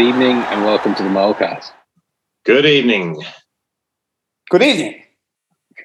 [0.00, 1.72] Good evening and welcome to the Molecast.
[2.46, 3.22] Good evening.
[4.48, 5.02] Good evening.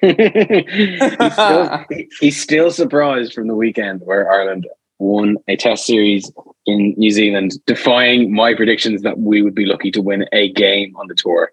[0.00, 1.84] he's, still,
[2.20, 4.66] he's still surprised from the weekend where Ireland
[4.98, 6.32] won a test series
[6.64, 10.96] in New Zealand, defying my predictions that we would be lucky to win a game
[10.96, 11.52] on the tour.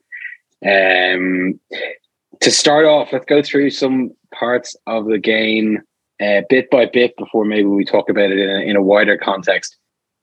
[0.65, 1.59] Um,
[2.39, 5.81] to start off, let's go through some parts of the game
[6.21, 9.17] uh, bit by bit before maybe we talk about it in a, in a wider
[9.17, 9.75] context.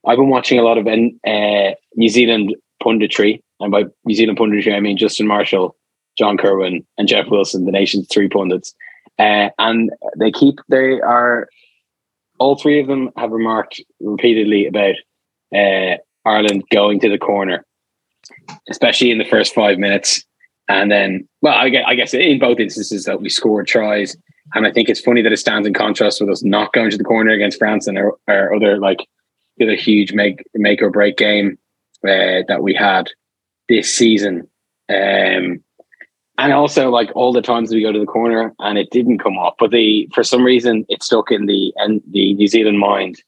[0.07, 4.75] I've been watching a lot of uh, New Zealand punditry, and by New Zealand punditry,
[4.75, 5.75] I mean Justin Marshall,
[6.17, 8.73] John Kirwan, and Jeff Wilson, the nation's three pundits.
[9.19, 11.47] Uh, and they keep, they are,
[12.39, 14.95] all three of them have remarked repeatedly about
[15.55, 17.63] uh, Ireland going to the corner,
[18.69, 20.25] especially in the first five minutes.
[20.67, 24.17] And then, well, I guess, I guess in both instances that we scored tries.
[24.55, 26.97] And I think it's funny that it stands in contrast with us not going to
[26.97, 29.07] the corner against France and our, our other, like,
[29.57, 31.57] the other huge make, make or break game
[32.03, 33.09] uh, that we had
[33.69, 34.47] this season.
[34.89, 35.63] Um,
[36.37, 39.37] and also like all the times we go to the corner and it didn't come
[39.37, 43.21] off, but the for some reason it stuck in the and the New Zealand mind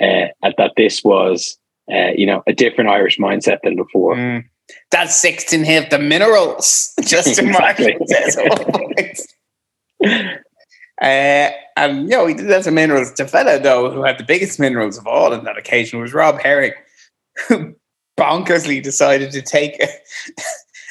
[0.00, 1.58] uh, that this was
[1.92, 4.14] uh, you know a different Irish mindset than before.
[4.14, 4.44] Mm.
[4.92, 7.96] That Sexton have the minerals, Justin exactly.
[7.98, 8.06] Mark
[11.02, 13.14] Uh, and you know he did have some minerals.
[13.14, 16.38] The fella though who had the biggest minerals of all on that occasion was Rob
[16.40, 16.72] Herring,
[17.48, 17.74] who
[18.20, 19.82] bonkersly decided to take.
[19.82, 19.88] A,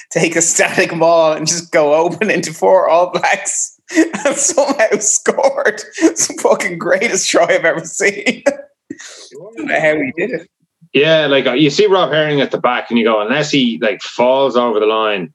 [0.09, 5.81] take a static ball and just go open into four All Blacks and somehow scored
[6.15, 8.43] some fucking greatest try I've ever seen.
[8.47, 10.49] how he did it.
[10.93, 13.77] Yeah, like uh, you see Rob Herring at the back, and you go, unless he
[13.79, 15.33] like falls over the line,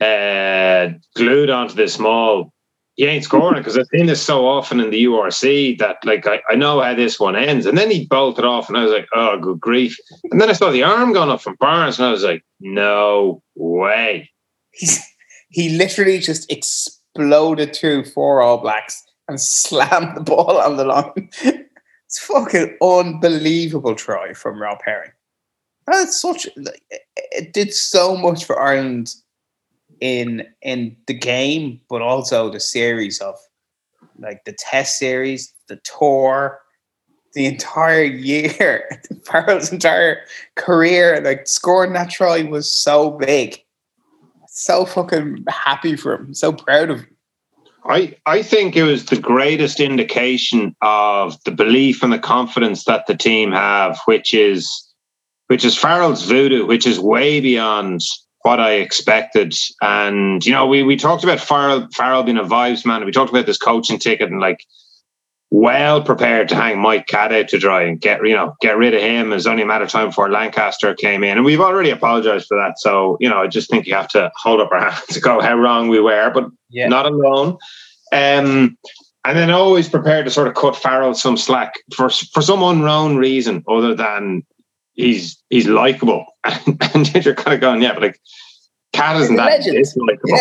[0.00, 2.51] uh, glued onto this small,
[2.96, 6.26] he ain't scoring it because I've seen this so often in the URC that like
[6.26, 7.64] I, I know how this one ends.
[7.64, 9.96] And then he bolted off, and I was like, oh, good grief.
[10.30, 13.42] And then I saw the arm going up from Barnes, and I was like, no
[13.54, 14.30] way.
[14.72, 15.00] He's,
[15.48, 21.30] he literally just exploded through four All Blacks and slammed the ball on the line.
[21.42, 25.12] it's fucking unbelievable try from Rob Herring.
[25.86, 26.46] That's such
[27.32, 29.14] it did so much for Ireland
[30.02, 33.38] in in the game, but also the series of
[34.18, 36.60] like the test series, the tour,
[37.34, 40.18] the entire year, Farrell's entire
[40.56, 43.62] career, like scoring that try was so big.
[44.48, 46.34] So fucking happy for him.
[46.34, 47.16] So proud of him.
[47.84, 53.06] I, I think it was the greatest indication of the belief and the confidence that
[53.06, 54.88] the team have, which is
[55.46, 58.00] which is Farrell's voodoo, which is way beyond
[58.42, 59.54] what I expected.
[59.80, 63.04] And you know, we we talked about Farrell Farrell being a vibes man.
[63.04, 64.64] We talked about this coaching ticket and like
[65.50, 68.94] well prepared to hang Mike Catt out to dry and get you know get rid
[68.94, 69.32] of him.
[69.32, 72.56] It's only a matter of time before Lancaster came in, and we've already apologized for
[72.56, 72.78] that.
[72.78, 75.40] So you know, I just think you have to hold up our hands to go
[75.40, 76.88] how wrong we were, but yeah.
[76.88, 77.58] not alone.
[78.12, 78.76] Um,
[79.24, 83.16] and then always prepared to sort of cut Farrell some slack for for some unknown
[83.16, 84.42] reason other than
[85.02, 88.20] he's he's likable, and you're kind of going, yeah, but like
[88.92, 89.60] Catt isn't that
[89.96, 90.38] likable.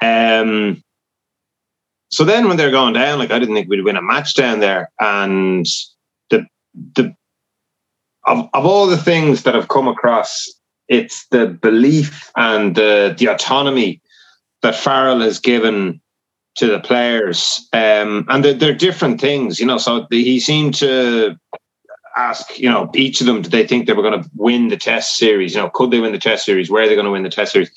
[0.00, 0.40] Yeah.
[0.40, 0.82] Um.
[2.10, 4.60] So then, when they're going down, like I didn't think we'd win a match down
[4.60, 5.66] there, and
[6.30, 6.46] the
[6.96, 7.14] the
[8.24, 10.48] of of all the things that have come across,
[10.88, 14.00] it's the belief and the the autonomy
[14.62, 16.00] that Farrell has given
[16.56, 19.78] to the players, um, and they're, they're different things, you know.
[19.78, 21.36] So the, he seemed to
[22.16, 24.76] ask, you know, each of them, did they think they were going to win the
[24.76, 25.54] test series?
[25.54, 26.70] You know, could they win the test series?
[26.70, 27.70] Where are they going to win the test series?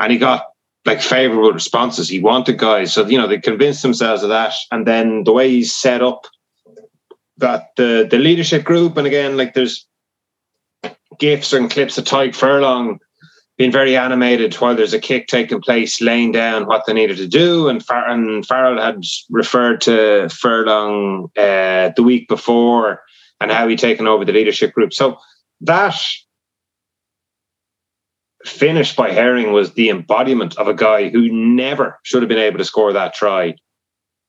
[0.00, 0.46] And he got
[0.84, 2.08] like favorable responses.
[2.08, 2.92] He wanted guys.
[2.92, 4.54] So, you know, they convinced themselves of that.
[4.70, 6.26] And then the way he's set up
[7.38, 9.86] that the, the leadership group, and again, like there's
[11.18, 12.98] gifs and clips of Tadhg Furlong
[13.58, 17.26] being very animated while there's a kick taking place, laying down what they needed to
[17.26, 17.68] do.
[17.68, 23.02] And, Far- and Farrell had referred to Furlong uh, the week before
[23.40, 24.92] and how he taken over the leadership group.
[24.92, 25.18] So
[25.62, 25.98] that
[28.44, 32.58] finish by Herring was the embodiment of a guy who never should have been able
[32.58, 33.54] to score that try,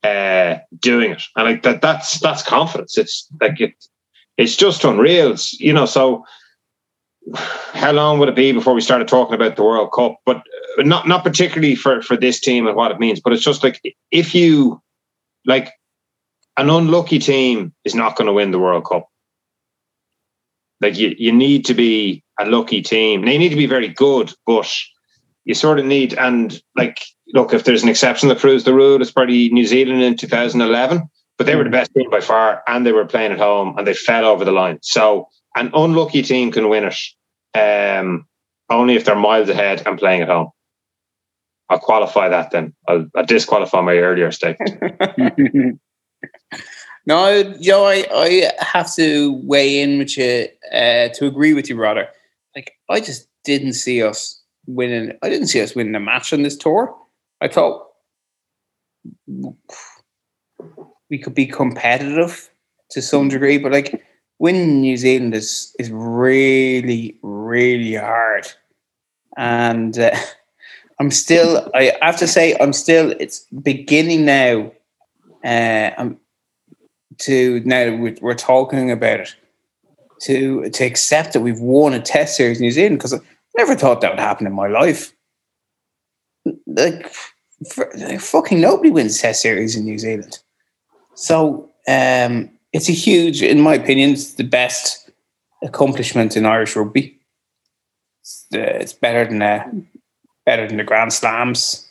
[0.04, 1.82] uh, doing it, and like that.
[1.82, 2.98] That's that's confidence.
[2.98, 3.74] It's like it,
[4.38, 5.32] it's just unreal.
[5.32, 6.26] It's, you know, so
[7.36, 10.16] how long would it be before we started talking about the World Cup?
[10.26, 10.38] But
[10.78, 13.20] uh, not not particularly for for this team and what it means.
[13.20, 13.82] But it's just like
[14.12, 14.82] if you
[15.46, 15.72] like
[16.58, 19.08] an unlucky team is not going to win the World Cup.
[20.82, 23.26] Like you, you need to be a lucky team.
[23.26, 24.72] They need to be very good, but
[25.46, 29.02] you sort of need and like look if there's an exception that proves the rule,
[29.02, 31.10] it's probably New Zealand in 2011.
[31.38, 33.86] But they were the best team by far, and they were playing at home, and
[33.86, 34.80] they fell over the line.
[34.82, 36.98] So an unlucky team can win it,
[37.56, 38.26] um,
[38.72, 40.50] only if they're miles ahead and playing at home.
[41.70, 42.74] I'll qualify that then.
[42.88, 45.80] I'll, I'll disqualify my earlier statement.
[47.06, 51.70] no, you know, I, I have to weigh in with you uh, to agree with
[51.70, 52.08] you, rather.
[52.56, 55.18] Like, I just didn't see us winning.
[55.22, 56.96] I didn't see us winning a match on this tour.
[57.42, 57.88] I thought
[61.10, 62.50] we could be competitive
[62.92, 64.04] to some degree, but like
[64.40, 68.48] winning New Zealand is is really really hard,
[69.38, 70.16] and uh,
[71.00, 71.70] I'm still.
[71.74, 73.14] I have to say, I'm still.
[73.20, 74.72] It's beginning now.
[75.44, 76.20] Uh, I'm
[77.20, 79.36] to now we're, talking about it
[80.22, 83.20] to to accept that we've won a Test series in New Zealand because I
[83.58, 85.14] never thought that would happen in my life.
[86.66, 87.12] Like,
[87.74, 90.40] for, like fucking nobody wins Test series in New Zealand.
[91.16, 95.10] So um, it's a huge, in my opinion, it's the best
[95.64, 97.20] accomplishment in Irish rugby.
[98.22, 99.68] It's, uh, it's better than uh,
[100.46, 101.88] better than the Grand Slams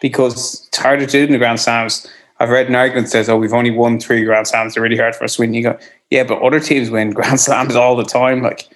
[0.00, 2.06] because it's harder to do in the Grand Slams.
[2.40, 4.74] I've read an argument that says, "Oh, we've only won three Grand Slams.
[4.74, 5.78] They're really hard for us to win." You go,
[6.08, 8.42] "Yeah, but other teams win Grand Slams all the time.
[8.42, 8.68] Like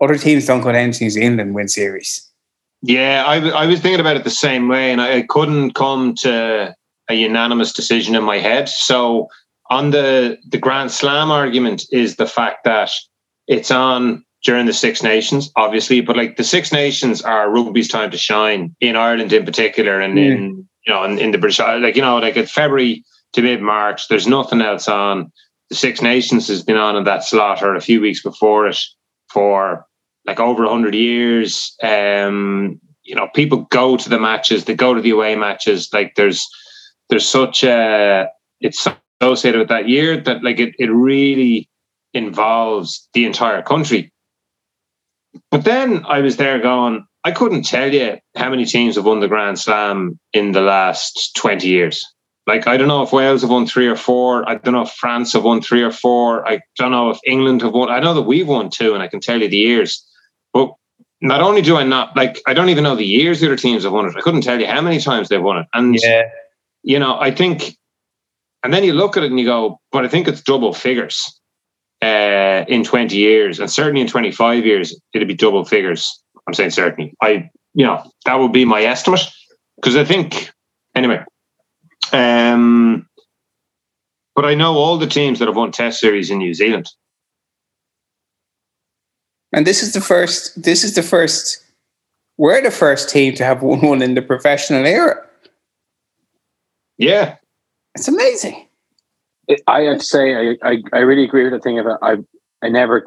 [0.00, 2.26] other teams don't go down to New Zealand and win series."
[2.80, 6.14] Yeah, I, I was thinking about it the same way, and I, I couldn't come
[6.22, 6.74] to
[7.08, 8.68] a unanimous decision in my head.
[8.68, 9.28] So
[9.70, 12.90] on the the Grand Slam argument is the fact that
[13.46, 18.10] it's on during the Six Nations, obviously, but like the Six Nations are rugby's time
[18.10, 20.30] to shine in Ireland in particular, and mm.
[20.30, 23.62] in you know in, in the British like you know like at February to mid
[23.62, 25.32] March, there's nothing else on.
[25.70, 28.78] The Six Nations has been on in that or a few weeks before it
[29.30, 29.86] for
[30.26, 31.74] like over hundred years.
[31.82, 35.88] Um, you know, people go to the matches, they go to the away matches.
[35.92, 36.46] Like there's
[37.08, 38.28] there's such a
[38.60, 38.86] it's
[39.20, 41.68] associated with that year that like it, it really
[42.14, 44.12] involves the entire country.
[45.50, 49.20] But then I was there going, I couldn't tell you how many teams have won
[49.20, 52.06] the Grand Slam in the last 20 years.
[52.46, 54.48] Like, I don't know if Wales have won three or four.
[54.48, 56.46] I don't know if France have won three or four.
[56.48, 57.88] I don't know if England have won.
[57.88, 60.04] I know that we've won two, and I can tell you the years.
[60.52, 60.72] But
[61.20, 63.84] not only do I not, like, I don't even know the years the other teams
[63.84, 64.16] have won it.
[64.16, 65.66] I couldn't tell you how many times they've won it.
[65.72, 66.24] And yeah
[66.82, 67.76] you know, I think,
[68.62, 71.40] and then you look at it and you go, but I think it's double figures
[72.02, 73.60] uh, in 20 years.
[73.60, 76.21] And certainly in 25 years, it'd be double figures.
[76.46, 77.14] I'm saying certainly.
[77.22, 79.22] I, you know, that would be my estimate.
[79.76, 80.50] Because I think,
[80.94, 81.24] anyway,
[82.12, 83.08] um,
[84.34, 86.88] but I know all the teams that have won Test series in New Zealand.
[89.52, 90.62] And this is the first.
[90.62, 91.62] This is the first.
[92.38, 95.26] We're the first team to have won one in the professional era.
[96.96, 97.36] Yeah,
[97.94, 98.68] it's amazing.
[99.66, 102.16] I have to say, I, I, I really agree with the thing about I
[102.62, 103.06] I never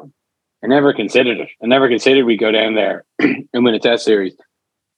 [0.64, 1.48] I never considered it.
[1.62, 4.34] I never considered we go down there and win a test series.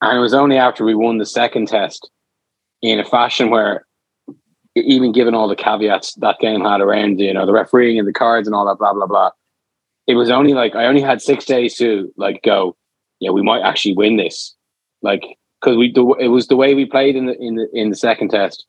[0.01, 2.11] And it was only after we won the second test
[2.83, 3.87] in a fashion where
[4.77, 8.13] even given all the caveats that game had around, you know, the refereeing and the
[8.13, 9.31] cards and all that, blah, blah, blah.
[10.07, 12.77] It was only like I only had six days to like go,
[13.21, 14.55] yeah, we might actually win this.
[15.03, 17.97] Like, because we it was the way we played in the in the in the
[17.97, 18.65] second test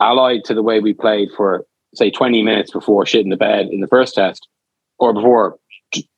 [0.00, 1.64] allied to the way we played for
[1.94, 4.46] say 20 minutes before shitting the bed in the first test
[4.98, 5.56] or before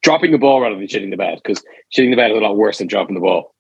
[0.03, 1.63] dropping the ball rather than shitting the bed because
[1.95, 3.55] shitting the bed is a lot worse than dropping the ball.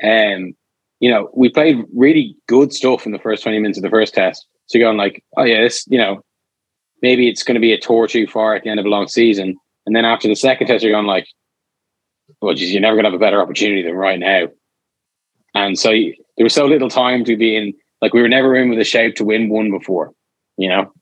[0.00, 0.56] And um,
[1.00, 4.14] you know we played really good stuff in the first 20 minutes of the first
[4.14, 4.46] test.
[4.66, 6.22] So you're going like oh yeah this you know
[7.02, 9.08] maybe it's going to be a tour too far at the end of a long
[9.08, 9.56] season.
[9.84, 11.26] And then after the second test you're going like
[12.40, 14.48] well geez, you're never going to have a better opportunity than right now.
[15.54, 18.54] And so you, there was so little time to be in like we were never
[18.54, 20.12] in with a shape to win one before,
[20.56, 20.92] you know?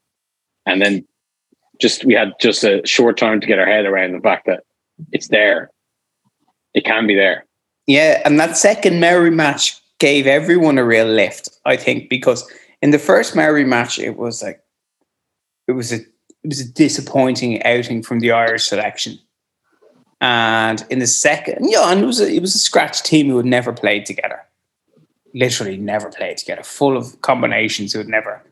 [0.66, 1.06] And then
[1.80, 4.64] just we had just a short time to get our head around the fact that
[5.12, 5.70] it's there.
[6.74, 7.44] It can be there.
[7.86, 12.50] Yeah, and that second Maori match gave everyone a real lift, I think, because
[12.82, 14.60] in the first Maori match it was like
[15.66, 19.18] it was a it was a disappointing outing from the Irish selection.
[20.20, 23.36] And in the second, yeah, and it was a, it was a scratch team who
[23.36, 24.40] had never played together,
[25.34, 28.42] literally never played together, full of combinations who had never,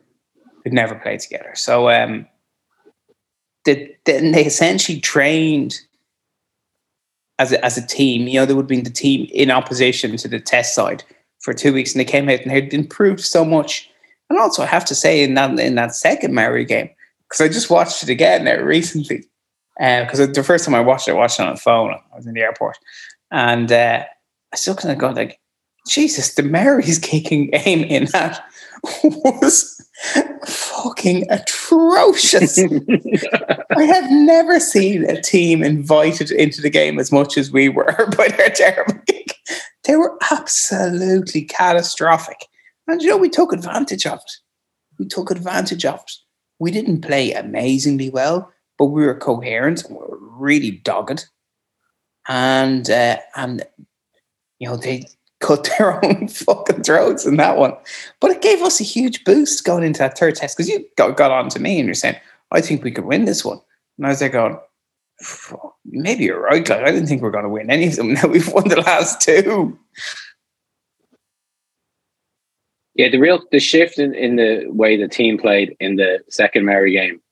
[0.64, 1.52] who'd never played together.
[1.54, 2.26] So um,
[3.64, 5.81] the, then they essentially trained
[7.38, 8.28] as a, as a team.
[8.28, 11.04] You know, they would have been the team in opposition to the test side
[11.40, 13.90] for two weeks, and they came out and had improved so much.
[14.31, 16.88] And also, I have to say, in that in that second Maori game,
[17.28, 19.25] because I just watched it again there recently,
[19.76, 21.92] because uh, the first time I watched it, I watched it on a phone.
[21.92, 22.78] I was in the airport,
[23.31, 24.04] and uh,
[24.52, 25.40] I still kind of go like,
[25.88, 28.45] Jesus, the Maori's kicking game in that
[29.04, 29.81] was
[30.47, 32.59] fucking atrocious.
[33.76, 38.11] I have never seen a team invited into the game as much as we were
[38.16, 39.37] by their terrible kick.
[39.85, 42.47] They were absolutely catastrophic.
[42.88, 44.32] And you know, we took advantage of it.
[44.99, 46.12] We took advantage of it.
[46.59, 51.26] We didn't play amazingly well, but we were coherent and we were really dogged.
[52.28, 53.64] And uh, and
[54.59, 55.06] you know, they
[55.42, 57.75] cut their own fucking throats in that one.
[58.20, 61.16] But it gave us a huge boost going into that third test because you got,
[61.16, 62.16] got on to me and you're saying,
[62.50, 63.61] I think we could win this one.
[63.99, 64.58] And I was there going,
[65.84, 66.66] maybe you're right.
[66.66, 68.14] Like, I didn't think we are going to win any of them.
[68.14, 69.78] Now we've won the last two.
[72.94, 76.66] Yeah, the real the shift in, in the way the team played in the second
[76.66, 77.22] Maori game,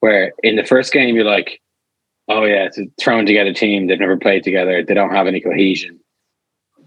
[0.00, 1.60] where in the first game you're like,
[2.28, 3.86] oh yeah, it's a thrown together team.
[3.86, 4.82] They've never played together.
[4.82, 6.00] They don't have any cohesion.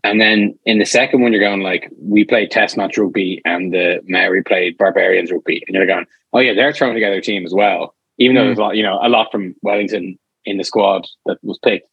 [0.04, 3.74] And then in the second one, you're going like, we played test match rugby and
[3.74, 5.64] the Maori played barbarians rugby.
[5.66, 7.96] And you're going, oh yeah, they're throwing together a team as well.
[8.18, 8.40] Even mm.
[8.40, 11.58] though there's a lot, you know, a lot from Wellington in the squad that was
[11.60, 11.88] picked,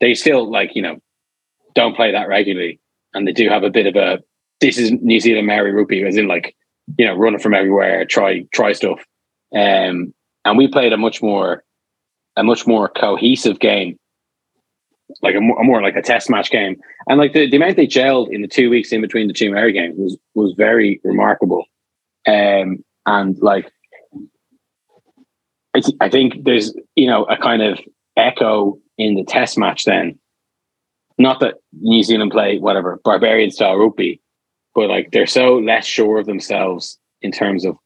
[0.00, 0.96] they still like, you know,
[1.74, 2.80] don't play that regularly.
[3.14, 4.18] And they do have a bit of a,
[4.60, 6.56] this is New Zealand Maori rugby, as in like,
[6.98, 9.04] you know, running from everywhere, try, try stuff.
[9.54, 10.12] Um,
[10.44, 11.62] and we played a much more,
[12.36, 13.98] a much more cohesive game
[15.22, 16.76] like a more, more, like a test match game.
[17.08, 19.50] And like the, the amount they gelled in the two weeks in between the two
[19.50, 21.64] Maori games was was very remarkable.
[22.26, 23.70] Um, and like
[25.74, 27.78] I, th- I think there's you know a kind of
[28.16, 30.18] echo in the test match then.
[31.18, 34.20] Not that New Zealand play whatever barbarian style rugby,
[34.74, 37.76] but like they're so less sure of themselves in terms of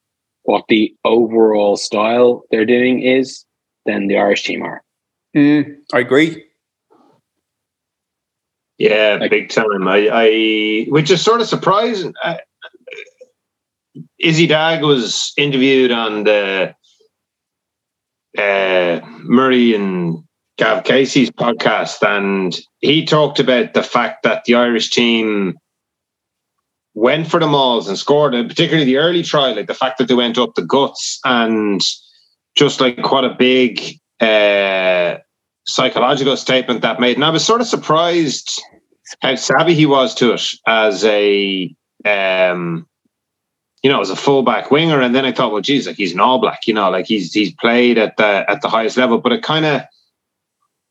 [0.45, 3.45] what the overall style they're doing is
[3.85, 4.83] than the Irish team are.
[5.37, 6.45] Mm, I agree.
[8.79, 9.89] Yeah, like, big time.
[9.89, 12.15] I, I, which is sort of surprising.
[12.23, 12.41] I,
[14.19, 16.75] Izzy Dagg was interviewed on the
[18.37, 20.25] uh, Murray and
[20.59, 25.59] Gav Casey's podcast, and he talked about the fact that the Irish team
[26.95, 30.09] went for the mauls and scored, and particularly the early try, like the fact that
[30.09, 31.83] they went up the guts, and
[32.57, 35.17] just like what a big uh,
[35.67, 37.17] psychological statement that made.
[37.17, 38.63] And I was sort of surprised
[39.23, 42.87] how savvy he was to it as a um,
[43.83, 45.01] you know, as a fullback winger.
[45.01, 47.33] And then I thought, well, geez, like he's an all black, you know, like he's
[47.33, 49.19] he's played at the at the highest level.
[49.19, 49.83] But it kind of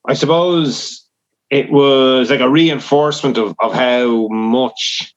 [0.08, 1.05] I suppose
[1.50, 5.13] it was like a reinforcement of of how much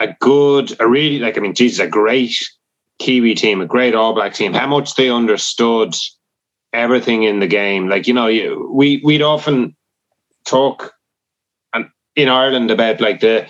[0.00, 2.36] a good, a really like I mean, Jesus, a great
[2.98, 5.94] Kiwi team, a great All Black team, how much they understood
[6.76, 7.88] everything in the game.
[7.88, 9.74] Like you know, you, we we'd often
[10.44, 10.92] talk
[12.16, 13.48] in Ireland about like the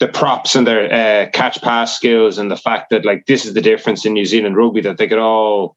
[0.00, 3.54] the props and their uh, catch pass skills and the fact that like this is
[3.54, 5.76] the difference in New Zealand rugby that they could all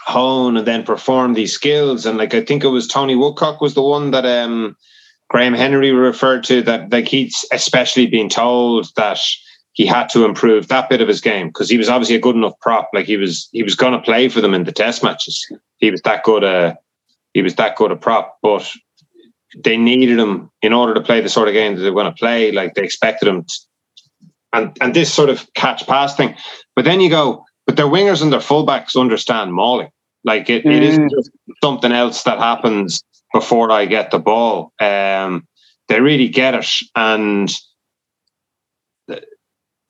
[0.00, 3.74] hone and then perform these skills and like I think it was Tony Woodcock was
[3.74, 4.76] the one that um
[5.30, 9.18] Graham Henry referred to that like he's especially been told that
[9.74, 12.36] he had to improve that bit of his game because he was obviously a good
[12.36, 15.02] enough prop like he was he was going to play for them in the test
[15.02, 16.76] matches he was that good a
[17.34, 18.68] he was that good a prop but
[19.56, 22.18] they needed him in order to play the sort of game that they want to
[22.18, 22.50] play.
[22.52, 23.54] Like they expected him, to,
[24.52, 26.34] and and this sort of catch pass thing.
[26.74, 29.90] But then you go, but their wingers and their fullbacks understand mauling.
[30.24, 30.74] Like it, mm.
[30.74, 31.30] it isn't just
[31.62, 33.02] something else that happens
[33.32, 34.72] before I get the ball.
[34.80, 35.46] Um,
[35.88, 37.52] they really get it, and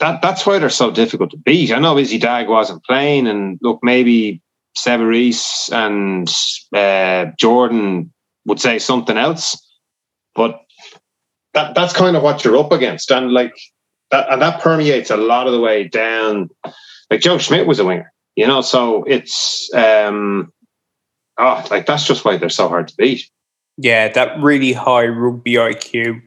[0.00, 1.72] that that's why they're so difficult to beat.
[1.72, 4.42] I know Izzy Dagg wasn't playing, and look, maybe
[4.76, 6.28] Sevu Reece and
[6.74, 8.12] uh, Jordan
[8.46, 9.56] would say something else.
[10.34, 10.60] But
[11.54, 13.54] that that's kind of what you're up against, and like
[14.10, 16.50] that, and that permeates a lot of the way down.
[17.10, 20.52] Like Joe Schmidt was a winger, you know, so it's um,
[21.38, 23.30] oh, like that's just why they're so hard to beat.
[23.76, 26.20] Yeah, that really high rugby IQ,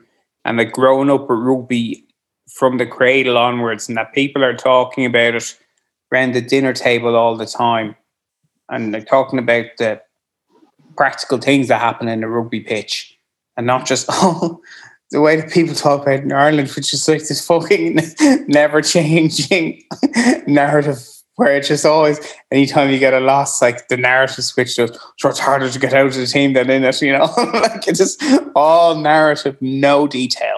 [0.45, 2.06] and like growing up with rugby
[2.47, 5.57] from the cradle onwards, and that people are talking about it
[6.11, 7.95] around the dinner table all the time,
[8.69, 10.01] and they're talking about the
[10.95, 13.17] practical things that happen in a rugby pitch,
[13.55, 14.61] and not just oh
[15.11, 17.99] the way that people talk about in Ireland, which is like this fucking
[18.47, 19.83] never changing
[20.47, 20.99] narrative
[21.35, 22.19] where it's just always
[22.51, 24.87] anytime you get a loss, like the narrative switch so
[25.23, 27.31] it's harder to get out of the team than in it, you know.
[27.53, 28.23] like it's just
[28.55, 30.57] all narrative, no detail.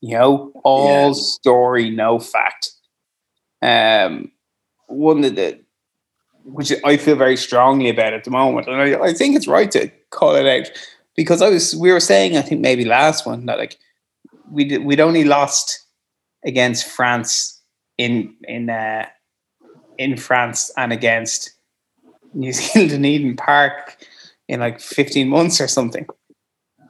[0.00, 1.12] You know, all Yeah.
[1.12, 2.72] story, no fact.
[3.62, 4.32] Um
[4.86, 5.60] one of the
[6.44, 8.66] which I feel very strongly about at the moment.
[8.66, 10.70] And I, I think it's right to call it out
[11.14, 13.78] because I was we were saying I think maybe last one that like
[14.50, 15.84] we did, we'd only lost
[16.44, 17.60] against France
[17.98, 19.06] in in uh,
[19.98, 21.52] in France and against
[22.32, 23.98] New Zealand in Eden Park
[24.48, 26.06] in like 15 months or something.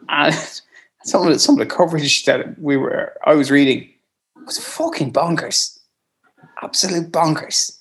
[0.08, 0.62] And
[1.04, 3.88] some of the, some of the coverage that we were I was reading
[4.44, 5.78] was fucking bonkers.
[6.62, 7.78] Absolute bonkers.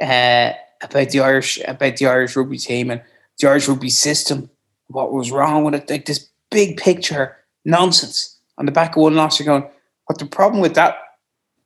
[0.00, 3.02] Uh, about the Irish about the Irish rugby team and
[3.38, 4.50] the Irish rugby system,
[4.88, 9.14] what was wrong with it, like this big picture nonsense on the back of one
[9.14, 9.38] loss.
[9.38, 9.70] You're going,
[10.08, 10.96] but the problem with that,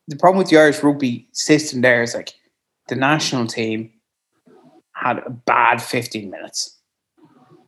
[0.09, 2.35] the problem with the Irish rugby system there is like
[2.89, 3.93] the national team
[4.93, 6.76] had a bad 15 minutes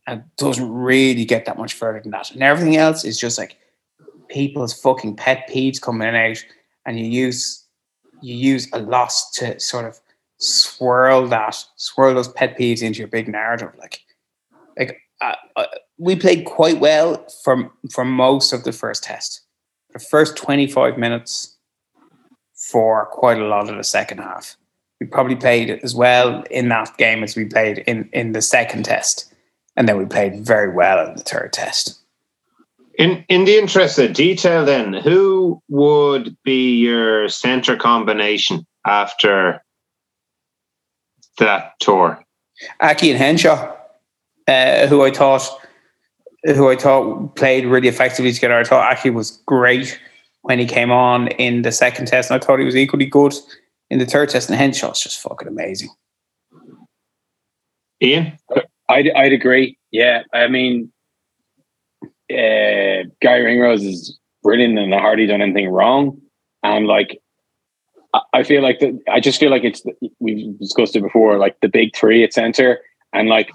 [0.09, 2.31] and doesn't really get that much further than that.
[2.31, 3.57] And everything else is just like
[4.27, 6.43] people's fucking pet peeves coming out
[6.85, 7.65] and you use
[8.21, 9.99] you use a loss to sort of
[10.37, 14.01] swirl that swirl those pet peeves into your big narrative like
[14.77, 15.65] like uh, uh,
[15.97, 19.41] we played quite well from from most of the first test.
[19.93, 21.57] The first 25 minutes
[22.55, 24.55] for quite a lot of the second half.
[24.99, 28.85] We probably played as well in that game as we played in in the second
[28.85, 29.28] test
[29.79, 31.99] and then we played very well in the third test
[32.99, 39.63] In in the interest of detail, then, who would be your center combination after
[41.39, 42.21] that tour?
[42.81, 43.73] Aki and Henshaw,
[44.47, 45.49] uh, who I thought
[46.43, 48.59] who I thought played really effectively together.
[48.59, 49.99] I thought Aki was great
[50.41, 53.33] when he came on in the second test, and I thought he was equally good
[53.89, 54.49] in the third test.
[54.49, 55.89] And Henshaw's just fucking amazing.
[58.01, 58.37] Ian?
[58.89, 59.77] I'd, I'd agree.
[59.91, 60.91] Yeah, I mean,
[62.31, 66.19] uh, Guy Ringrose is brilliant and hardly done anything wrong.
[66.63, 67.19] And like,
[68.33, 69.83] I- feel like the, I just feel like it's
[70.19, 72.79] we've discussed it before, like the big three at center,
[73.13, 73.51] and like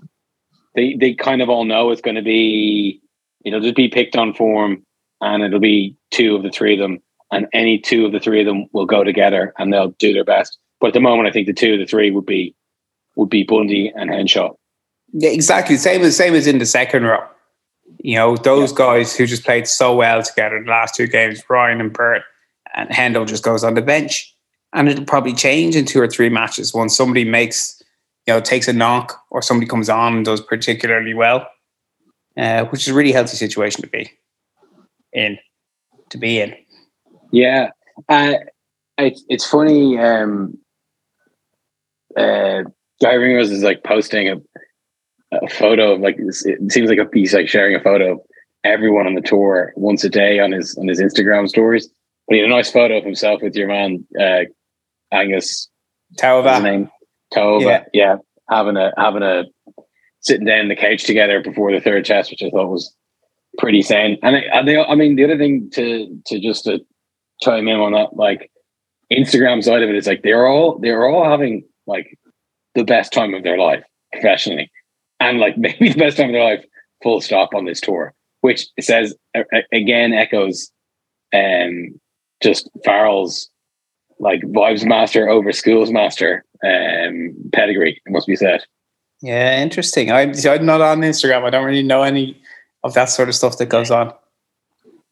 [0.77, 3.01] they they kind of all know it's going to be
[3.44, 4.85] it'll just be picked on form,
[5.20, 7.01] and it'll be two of the three of them,
[7.33, 10.25] and any two of the three of them will go together and they'll do their
[10.25, 10.57] best.
[10.81, 12.55] But at the moment, I think the two of the three would be
[13.16, 14.53] would be Bundee and Henshaw.
[15.16, 15.77] Yeah, exactly.
[15.77, 17.24] Same as same as in the second row.
[17.98, 21.81] You know, those guys who just played so well together the last two games, Ryan
[21.81, 22.22] and Beirne,
[22.74, 24.35] and Hendo just goes on the bench.
[24.72, 27.81] And it'll probably change in two or three matches once somebody makes,
[28.27, 31.46] you know, takes a knock or somebody comes on and does particularly well.
[32.37, 34.11] Uh, which is a really healthy situation to be
[35.12, 35.38] in.
[36.11, 36.53] To be in.
[37.31, 37.70] Yeah,
[38.09, 38.35] uh,
[38.98, 39.96] it's it's funny.
[39.96, 40.59] Um,
[42.16, 42.64] uh,
[43.00, 44.42] Guy Ringrose is like posting
[45.42, 48.20] a, photo of like it seems like a piece like sharing a photo of
[48.64, 51.88] everyone on the tour once a day on his on his Instagram stories.
[52.27, 54.44] But he had a nice photo of himself with your man uh,
[55.12, 55.68] Angus.
[56.18, 56.62] Tauva.
[56.62, 56.90] name?
[57.35, 57.62] Tova.
[57.62, 57.85] Yeah.
[57.92, 58.16] Yeah.
[58.49, 59.44] having a having a
[60.20, 62.94] sitting down the couch together before the third test, which I thought was
[63.59, 64.18] pretty sane.
[64.23, 66.81] And I, and they, I mean, the other thing to to just to
[67.42, 68.51] chime in on that, like
[69.12, 72.18] Instagram side of it is like they're all they're all having like
[72.75, 74.70] the best time of their life professionally,
[75.20, 76.64] and like maybe the best time of their life,
[77.03, 79.14] full stop on this tour, which says
[79.72, 80.70] again echoes,
[81.35, 81.98] um,
[82.42, 83.50] just Farrell's
[84.20, 88.00] like vibes master over schools master um pedigree.
[88.07, 88.64] It must be said.
[89.20, 90.11] Yeah, interesting.
[90.11, 91.44] I, I'm not on Instagram.
[91.44, 92.40] I don't really know any
[92.83, 94.12] of that sort of stuff that goes on.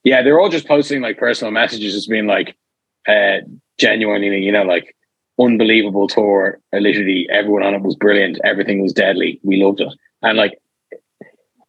[0.05, 2.55] Yeah, they're all just posting like personal messages, just being like,
[3.09, 3.38] uh,
[3.79, 4.95] genuinely, you know, like
[5.45, 6.59] unbelievable tour.
[6.73, 8.39] Literally, everyone on it was brilliant.
[8.45, 9.41] Everything was deadly.
[9.43, 10.59] We loved it, and like,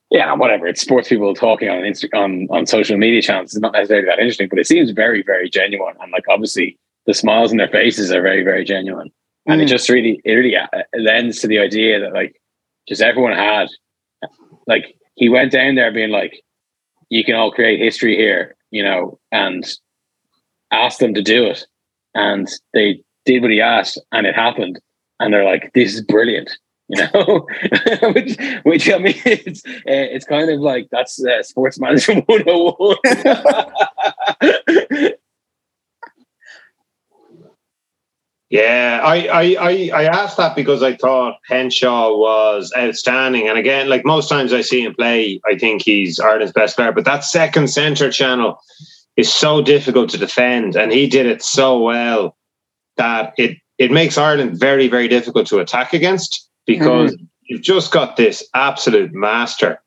[0.10, 0.68] yeah, whatever.
[0.68, 3.54] It's sports people talking on Insta on on social media channels.
[3.54, 5.96] It's not necessarily that interesting, but it seems very, very genuine.
[6.00, 9.10] And like, obviously, the smiles on their faces are very, very genuine.
[9.46, 9.70] And it Mm.
[9.70, 12.40] just really, it really uh, lends to the idea that like,
[12.88, 13.68] just everyone had,
[14.68, 16.42] like, he went down there being like,
[17.10, 19.66] you can all create history here, you know, and
[20.72, 21.66] asked them to do it.
[22.16, 24.80] And they did what he asked and it happened.
[25.20, 26.58] And they're like, this is brilliant,
[26.90, 27.48] you know,
[28.14, 32.98] which, which I mean, it's, uh, it's kind of like that's uh, sports management 101.
[38.54, 43.50] Yeah, I, I, I, I asked that because I thought Henshaw was outstanding.
[43.50, 46.92] And again, like most times I see him play, I think he's Ireland's best player.
[46.92, 48.60] But that second centre channel
[49.18, 50.76] is so difficult to defend.
[50.76, 52.38] And he did it so well
[52.98, 57.26] that it, it makes Ireland very, very difficult to attack against because mm-hmm.
[57.44, 59.82] you've just got this absolute master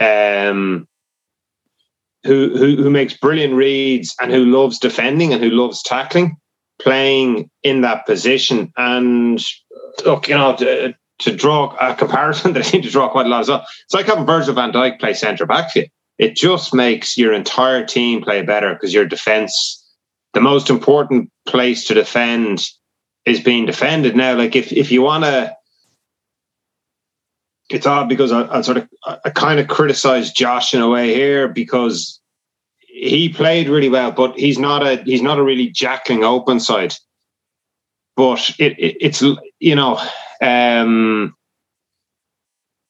[0.00, 0.86] um,
[2.24, 6.36] who, who, who makes brilliant reads and who loves defending and who loves tackling
[6.80, 8.72] playing in that position.
[8.76, 9.42] And
[10.04, 13.28] look, you know, to, to draw a comparison that I seem to draw quite a
[13.28, 13.66] lot as well.
[13.84, 15.86] It's like having Virgil van Dijk play centre back for you.
[16.18, 19.83] It just makes your entire team play better because your defense,
[20.34, 22.68] the most important place to defend,
[23.24, 24.16] is being defended.
[24.16, 25.56] Now, like if if you want to,
[27.70, 28.88] it's odd because I, I sort of
[29.24, 32.20] I kind of criticize Josh in a way here because
[32.78, 36.94] he played really well, but he's not a he's not a really jackling open side.
[38.16, 39.22] But it, it it's
[39.58, 40.00] you know
[40.42, 41.34] um,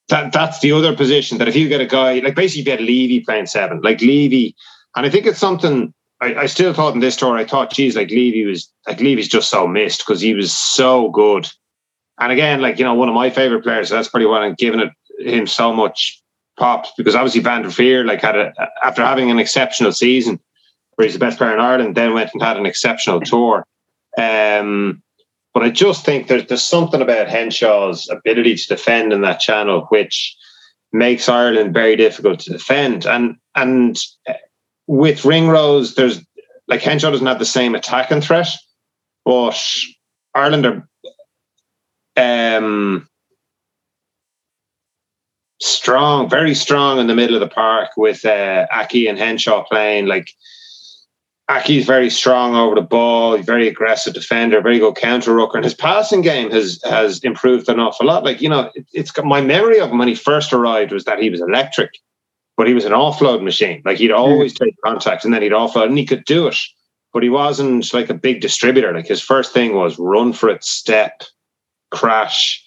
[0.09, 2.79] that that's the other position that if you get a guy like basically you get
[2.79, 4.53] Leavy playing seven, like Leavy,
[4.95, 5.93] and I think it's something
[6.25, 9.27] I, I still thought in this tour, I thought, geez, like Leavy was like Leavy's
[9.27, 11.47] just so missed because he was so good.
[12.19, 13.89] And again, like you know, one of my favorite players.
[13.89, 16.21] So that's probably why I'm giving it him so much
[16.57, 20.39] pops because obviously Van der Flier, like had a after having an exceptional season
[20.95, 23.65] where he's the best player in Ireland, then went and had an exceptional tour.
[24.17, 25.03] Um,
[25.53, 29.85] but I just think there's there's something about Henshaw's ability to defend in that channel
[29.89, 30.35] which
[30.91, 33.05] makes Ireland very difficult to defend.
[33.05, 33.97] And and
[34.87, 36.21] with Ringrose, there's
[36.67, 38.47] like Henshaw doesn't have the same attacking threat,
[39.23, 39.59] but
[40.33, 40.89] Ireland are
[42.17, 43.07] um
[45.61, 50.05] strong, very strong in the middle of the park with uh, Aki and Henshaw playing.
[50.05, 50.29] Like
[51.47, 55.73] Aki's very strong over the ball, very aggressive defender, very good counter rucker, and his
[55.73, 58.23] passing game has has improved an awful lot.
[58.23, 61.05] Like you know, it, it's got my memory of him when he first arrived was
[61.05, 61.91] that he was electric,
[62.57, 63.81] but he was an offload machine.
[63.85, 64.65] Like he'd always mm.
[64.65, 66.57] take contact and then he'd offload, and he could do it,
[67.13, 68.93] but he wasn't like a big distributor.
[68.93, 71.23] Like his first thing was run for it, step,
[71.91, 72.63] crash.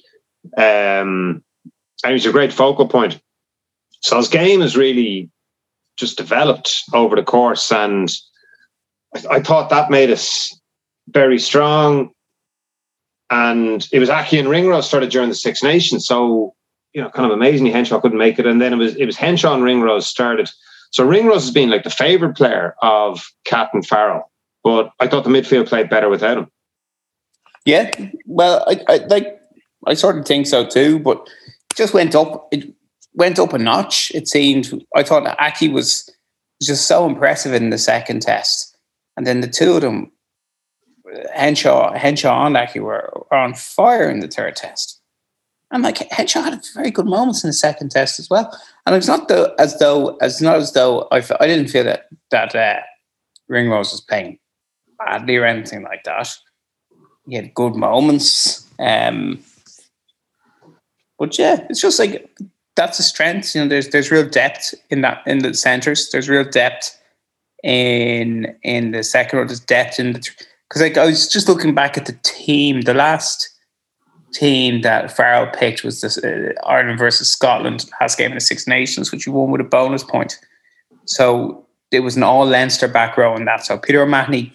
[0.57, 1.42] Um,
[2.05, 3.20] and he's a great focal point.
[4.01, 5.31] So his game has really
[5.96, 8.09] just developed over the course, and
[9.14, 10.57] I, I thought that made us
[11.09, 12.11] very strong.
[13.31, 16.55] And it was Aki and Ringrose started during the Six Nations, so
[16.99, 19.17] you know, kind of amazingly Henshaw couldn't make it, and then it was it was
[19.17, 20.51] Henshaw and Ringrose started.
[20.91, 24.29] So Ringrose has been like the favourite player of Catt and Farrell,
[24.65, 26.51] but I thought the midfield played better without him.
[27.65, 27.93] Yeah,
[28.27, 29.41] well, I, I like
[29.87, 31.25] I sort of think so too, but
[31.77, 32.49] just went up.
[32.51, 32.75] It
[33.15, 34.11] went up a notch.
[34.13, 34.85] It seemed.
[34.97, 36.11] I thought Aki was
[36.61, 38.77] just so impressive in the second test,
[39.17, 40.11] and then the two of them,
[41.33, 44.98] Henshaw, Henshaw and Aki were, were on fire in the third test.
[45.71, 48.51] And like Henshaw had very good moments in the second test as well.
[48.87, 52.09] And it's not the, as though as not as though I, I didn't feel that
[52.31, 52.81] that uh,
[53.49, 54.39] Ringrose was playing
[54.99, 56.35] badly or anything like that.
[57.27, 58.67] He had good moments.
[58.79, 59.43] Um,
[61.19, 62.31] but yeah, it's just like
[62.77, 63.55] that's a strength.
[63.55, 66.11] You know, there's there's real depth in that in the centers.
[66.11, 66.99] There's real depth
[67.63, 69.45] in in the second row.
[69.45, 70.21] There's depth in the
[70.69, 72.83] because like I was just looking back at the team.
[72.83, 73.51] The last
[74.33, 78.67] team that Farrell picked was this uh, Ireland versus Scotland last game in the Six
[78.67, 80.38] Nations, which he won with a bonus point.
[81.05, 83.64] So it was an all Leinster back row in that.
[83.64, 84.53] So Peter O'Mahony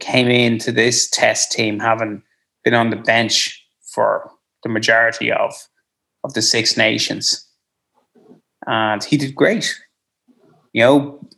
[0.00, 2.22] came into this test team having
[2.64, 4.30] been on the bench for
[4.62, 5.54] the majority of
[6.24, 7.46] of the Six Nations,
[8.66, 9.74] and he did great.
[10.72, 11.28] You know,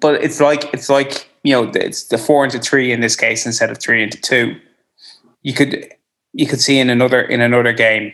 [0.00, 3.44] but it's like it's like you know it's the four into three in this case
[3.44, 4.56] instead of three into two.
[5.42, 5.92] You could
[6.32, 8.12] you could see in another in another game,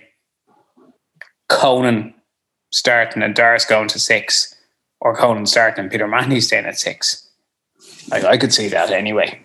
[1.49, 2.15] Conan
[2.71, 4.55] starting and Doris going to six,
[5.01, 7.29] or Conan starting and Peter Manny staying at six.
[8.11, 9.41] Like I could see that anyway.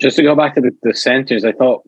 [0.00, 1.82] Just to go back to the, the centers, I thought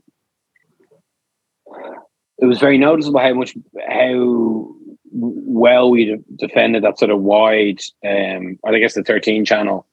[2.38, 3.56] it was very noticeable how much
[3.88, 4.74] how
[5.12, 9.86] well we defended that sort of wide, um, I guess the 13 channel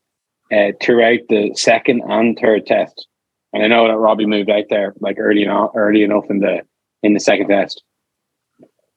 [0.51, 3.07] uh, throughout the second and third test.
[3.53, 6.61] And I know that Robbie moved out there like early enough, early enough in the
[7.01, 7.81] in the second test,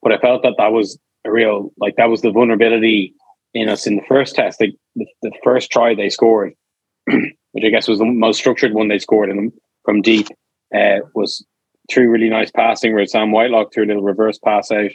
[0.03, 3.15] but I felt that that was a real like that was the vulnerability
[3.55, 4.59] in us in the first test.
[4.59, 6.55] They, the, the first try they scored,
[7.07, 9.53] which I guess was the most structured one they scored in,
[9.85, 10.29] from deep,
[10.75, 11.45] uh, was
[11.91, 14.91] through really nice passing where Sam Whitelock threw a little reverse pass out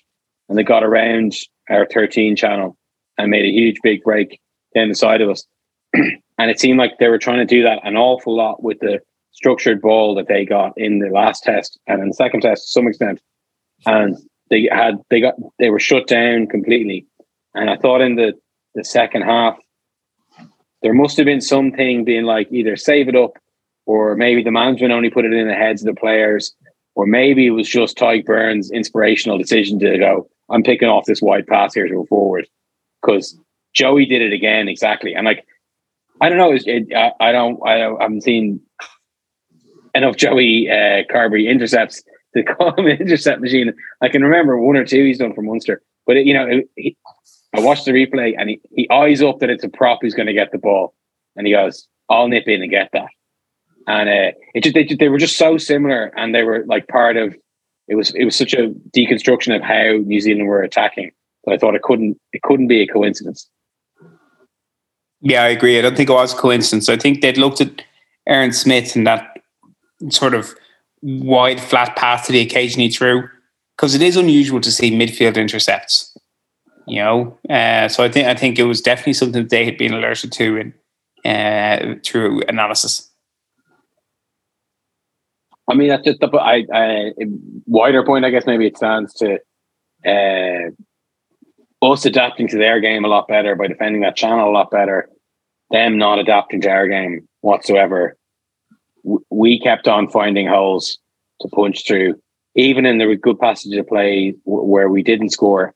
[0.50, 1.34] and they got around
[1.70, 2.78] our 13 channel
[3.18, 4.40] and made a huge big break
[4.74, 5.46] down the side of us.
[5.94, 9.00] and it seemed like they were trying to do that an awful lot with the
[9.38, 12.72] structured ball that they got in the last test and in the second test to
[12.72, 13.22] some extent,
[13.86, 14.18] and
[14.50, 17.06] they had they got they were shut down completely.
[17.54, 18.34] And I thought in the
[18.74, 19.58] the second half
[20.82, 23.38] there must have been something being like either save it up
[23.86, 26.54] or maybe the management only put it in the heads of the players,
[26.96, 31.22] or maybe it was just Tadhg Beirne's inspirational decision to go, I'm picking off this
[31.22, 32.48] wide pass here to go forward.
[33.02, 33.40] Because
[33.74, 35.16] Joey did it again exactly.
[35.16, 35.46] And like,
[36.20, 38.60] I don't know, it, I, I, don't, I, I haven't seen
[39.96, 42.04] enough Joey uh, Carbery intercepts
[42.36, 43.74] to call him an intercept machine.
[44.02, 46.98] I can remember one or two he's done for Munster, but it, you know, he,
[47.54, 50.28] I watched the replay and he, he eyes up that it's a prop who's going
[50.28, 50.94] to get the ball,
[51.36, 53.08] and he goes, "I'll nip in and get that."
[53.88, 57.18] And uh, it just they, they were just so similar, and they were like part
[57.18, 57.36] of.
[57.88, 61.12] It was it was such a deconstruction of how New Zealand were attacking
[61.46, 63.50] that I thought it couldn't it couldn't be a coincidence.
[65.22, 65.80] Yeah, I agree.
[65.80, 66.90] I don't think it was a coincidence.
[66.90, 67.82] I think they'd looked at
[68.28, 69.37] Aaron Smith and that
[70.10, 70.54] sort of
[71.02, 73.28] wide flat pass to the occasionally threw
[73.76, 76.16] because it is unusual to see midfield intercepts.
[76.88, 79.78] You know, uh, so I think I think it was definitely something that they had
[79.78, 80.74] been alerted to in
[81.30, 83.12] uh, through analysis.
[85.70, 87.12] I mean, that's just the I, I,
[87.66, 88.24] wider point.
[88.24, 89.40] I guess maybe it stands to
[90.06, 90.70] uh,
[91.86, 95.10] us adapting to their game a lot better by defending that channel a lot better.
[95.72, 98.17] Them not adapting to our game whatsoever.
[99.04, 100.98] We kept on finding holes
[101.42, 102.16] to punch through,
[102.56, 105.74] even in the good passages of play where we didn't score.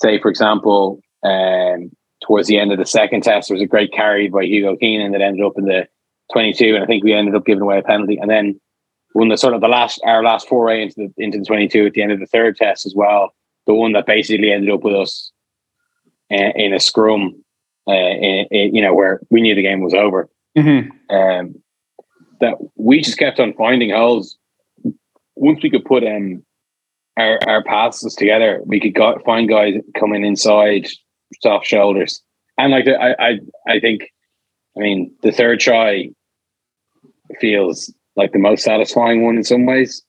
[0.00, 1.90] Say, for example, um,
[2.24, 5.12] towards the end of the second test, there was a great carry by Hugo Keenan
[5.12, 5.88] that ended up in the
[6.32, 8.18] 22, and I think we ended up giving away a penalty.
[8.18, 8.60] And then
[9.12, 11.92] when the sort of the last our last foray into the into the 22 at
[11.92, 13.32] the end of the third test as well,
[13.66, 15.32] the one that basically ended up with us
[16.30, 17.42] uh, in a scrum,
[17.88, 20.28] uh, in, in, you know, where we knew the game was over.
[20.56, 21.14] Mm-hmm.
[21.14, 21.54] Um,
[22.40, 24.36] that we just kept on finding holes.
[25.36, 26.42] Once we could put um,
[27.16, 30.88] our our passes together, we could find guys coming inside
[31.42, 32.22] soft shoulders,
[32.56, 34.02] and like I I I think,
[34.76, 36.10] I mean, the third try
[37.40, 40.02] feels like the most satisfying one in some ways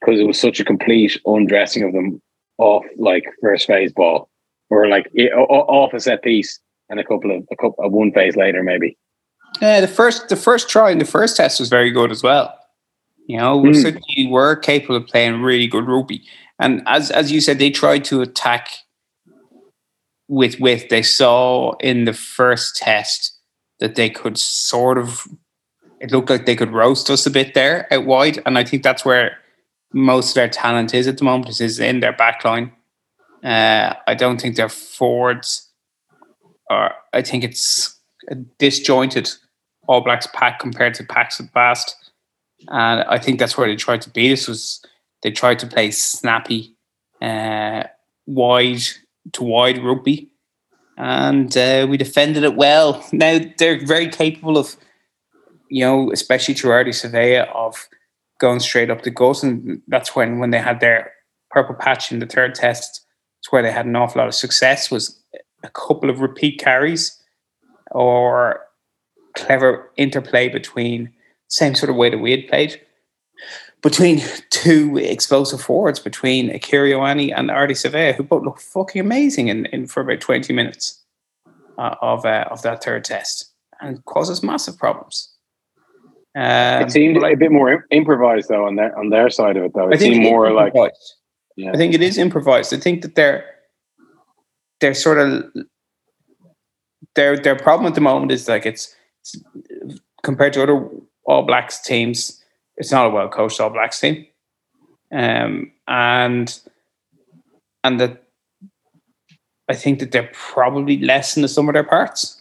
[0.00, 2.20] because it was such a complete undressing of them
[2.58, 4.28] off like first phase ball
[4.70, 5.10] or like
[5.48, 8.96] off a set piece and a couple of a couple of one phase later maybe.
[9.60, 12.58] Yeah, the first the first try in the first test was very good as well.
[13.26, 13.74] You know, mm.
[13.74, 16.22] certainly were capable of playing really good rugby,
[16.58, 18.68] and as as you said, they tried to attack
[20.28, 23.38] with with they saw in the first test
[23.80, 25.26] that they could sort of
[26.00, 28.42] it looked like they could roast us a bit there out wide.
[28.44, 29.38] And I think that's where
[29.92, 32.72] most of their talent is at the moment, is in their back line.
[33.42, 35.70] Uh, I don't think their forwards
[36.70, 37.98] are, I think it's
[38.58, 39.30] disjointed
[39.86, 41.96] All Blacks pack compared to packs of the past.
[42.68, 44.84] And I think that's where they tried to beat us was
[45.22, 46.76] they tried to play snappy,
[47.20, 47.84] uh,
[48.26, 48.82] wide
[49.32, 50.30] to wide rugby.
[50.96, 53.04] And uh, we defended it well.
[53.12, 54.76] Now they're very capable of
[55.74, 57.88] you know, especially Ardie Savea of
[58.40, 59.42] going straight up the goals.
[59.42, 61.12] And that's when when they had their
[61.50, 63.04] purple patch in the third test,
[63.40, 65.20] it's where they had an awful lot of success was
[65.62, 67.20] a couple of repeat carries
[67.90, 68.60] or
[69.34, 71.12] clever interplay between
[71.48, 72.80] same sort of way that we had played
[73.84, 79.48] between two explosive forwards between Akira Ioane and Ardie Savea, who both looked fucking amazing
[79.48, 81.04] in, in for about 20 minutes
[81.76, 85.30] uh, of uh, of that third test and causes massive problems.
[86.34, 89.64] Um, it seemed like, a bit more improvised though on their on their side of
[89.64, 89.88] it though.
[89.88, 90.72] It I think seemed more like
[91.56, 91.72] yeah.
[91.72, 92.72] I think it is improvised.
[92.72, 93.44] I think that they're
[94.80, 95.44] they're sort of
[97.14, 98.96] their their problem at the moment is like it's
[100.22, 100.88] compared to other
[101.24, 102.42] All Blacks teams,
[102.76, 104.26] it's not a well coached All Blacks team,
[105.12, 106.58] um, and
[107.82, 108.24] and that
[109.68, 112.40] I think that they're probably less in the sum of their parts.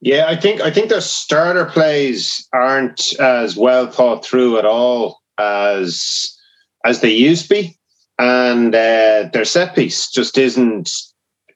[0.00, 5.20] Yeah, I think I think their starter plays aren't as well thought through at all
[5.38, 6.34] as
[6.86, 7.78] as they used to be,
[8.18, 10.90] and uh, their set piece just isn't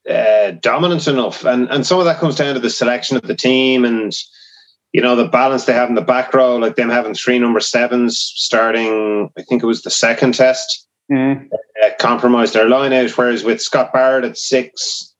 [0.09, 1.45] uh, dominant enough.
[1.45, 4.15] And and some of that comes down to the selection of the team and
[4.93, 7.61] you know the balance they have in the back row, like them having three number
[7.61, 9.31] sevens starting.
[9.37, 10.87] I think it was the second test.
[11.13, 11.51] Mm.
[11.85, 15.15] Uh, compromised their line out, whereas with Scott Barrett at six,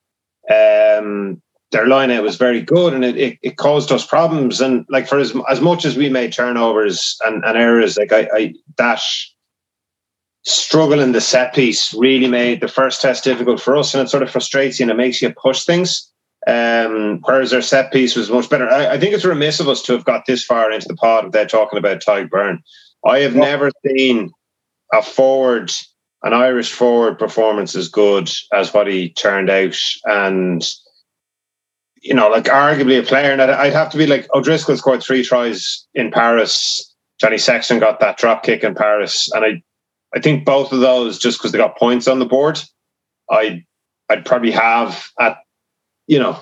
[0.49, 1.39] um,
[1.71, 4.61] their line out was very good and it, it, it, caused us problems.
[4.61, 8.27] And like for as, as much as we made turnovers and, and errors, like I,
[8.33, 9.01] I that
[10.45, 14.09] struggle in the set piece really made the first test difficult for us and it
[14.09, 16.11] sort of frustrates you and it makes you push things.
[16.47, 18.69] Um, whereas our set piece was much better.
[18.69, 21.25] I, I, think it's remiss of us to have got this far into the pod
[21.25, 22.59] without talking about Ty Beirne.
[23.03, 24.31] I have never seen
[24.93, 25.71] a forward,
[26.21, 29.79] an Irish forward performance as good as what he turned out.
[30.03, 30.63] And,
[32.01, 35.23] you know, like arguably a player, and I'd have to be like O'Driscoll scored three
[35.23, 36.93] tries in Paris.
[37.19, 39.31] Johnny Sexton got that drop kick in Paris.
[39.33, 39.63] And I,
[40.15, 42.59] I think both of those, just because they got points on the board,
[43.29, 43.63] I,
[44.09, 45.37] I'd probably have at,
[46.07, 46.39] you know,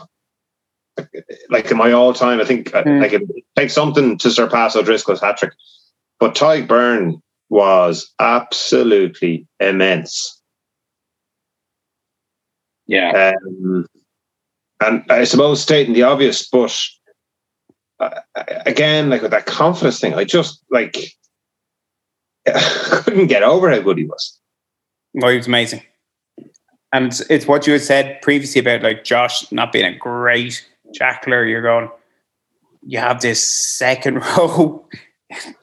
[1.49, 3.01] like in my all time, I think mm.
[3.01, 3.23] like it
[3.55, 5.53] takes something to surpass O'Driscoll's hat trick.
[6.19, 10.39] But Tadhg Beirne was absolutely immense.
[12.85, 13.33] Yeah.
[13.35, 13.87] Um,
[14.81, 16.77] and I suppose stating the obvious, but
[17.99, 18.19] uh,
[18.65, 21.15] again, like with that confidence thing, I just like
[23.03, 24.39] couldn't get over how good he was.
[25.13, 25.83] Well, he was amazing.
[26.91, 31.43] And it's, what you had said previously about like Josh not being a great jackler.
[31.49, 31.89] You're going,
[32.85, 34.87] you have this second row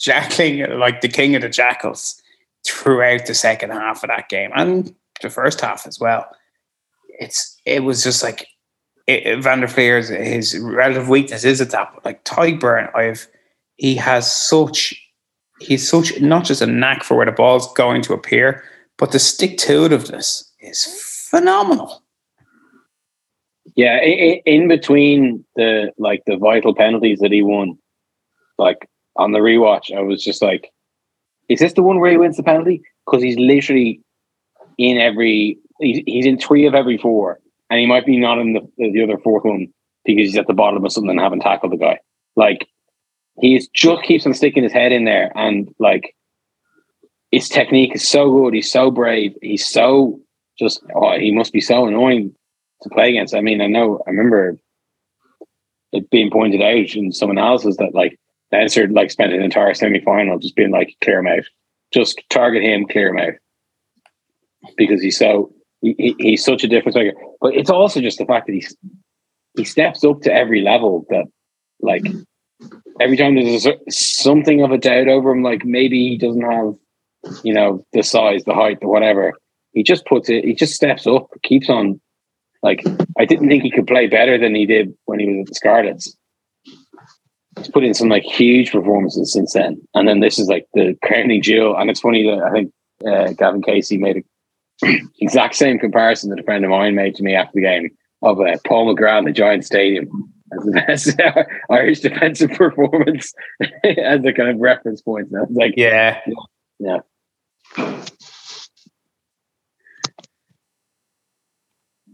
[0.01, 2.21] jackling like the king of the jackals
[2.67, 6.27] throughout the second half of that game and the first half as well.
[7.21, 8.47] It's it was just like
[9.07, 11.93] it, Van der Flier's his relative weakness is at that.
[11.95, 13.29] but Like Beirne, I've
[13.77, 14.95] he has such
[15.61, 18.65] he's such not just a knack for where the ball's going to appear,
[18.99, 20.85] but the stick to itiveness is
[21.31, 22.03] phenomenal.
[23.77, 27.79] Yeah, in, between the like the vital penalties that he won,
[28.59, 30.73] like on the rewatch, I was just like,
[31.49, 32.83] is this the one where he wins the penalty?
[33.07, 34.01] Because he's literally
[34.77, 37.39] in every, he's in three of every four,
[37.71, 39.69] and he might be not in the, the other fourth one
[40.05, 41.99] because he's at the bottom of something and haven't tackled the guy.
[42.35, 42.67] Like,
[43.39, 46.15] he just keeps on sticking his head in there, and like,
[47.31, 48.55] his technique is so good.
[48.55, 49.35] He's so brave.
[49.41, 50.21] He's so
[50.59, 52.35] just, oh, he must be so annoying
[52.83, 53.35] to play against.
[53.35, 54.59] I mean, I know, I remember
[55.93, 58.19] it being pointed out in someone else's that like
[58.53, 61.45] Leinster like spent an entire semi final just being like clear him out,
[61.93, 63.35] just target him, clear him out,
[64.77, 67.17] because he's so he, he's such a difference maker.
[67.41, 68.77] But it's also just the fact that he's
[69.57, 71.27] he steps up to every level that
[71.81, 72.25] like mm.
[73.01, 76.75] Every time there's a, something of a doubt over him, like maybe he doesn't have
[77.43, 79.33] you know the size, the height, the whatever.
[79.73, 80.45] He just puts it.
[80.45, 82.01] He just steps up, keeps on.
[82.63, 82.85] Like
[83.19, 85.55] I didn't think he could play better than he did when he was at the
[85.55, 86.17] Scarlets
[87.59, 89.81] he's put in some like huge performances since then.
[89.95, 91.77] And then this is like the crowning jewel.
[91.77, 92.73] And it's funny that I think
[93.07, 94.25] uh, Gavan Casey made
[94.85, 97.91] a exact same comparison that a friend of mine made to me after the game
[98.23, 100.09] of uh, Paul McGrath in the Giant Stadium
[100.59, 101.21] as the best
[101.71, 103.33] Irish defensive performance
[103.85, 105.29] as a kind of reference point.
[105.31, 106.21] And I was like, yeah,
[106.79, 106.99] yeah.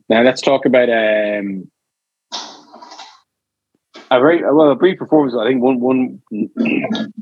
[0.08, 1.70] Now let's talk about um,
[4.10, 5.34] a very well a brief performance.
[5.34, 6.22] I think one one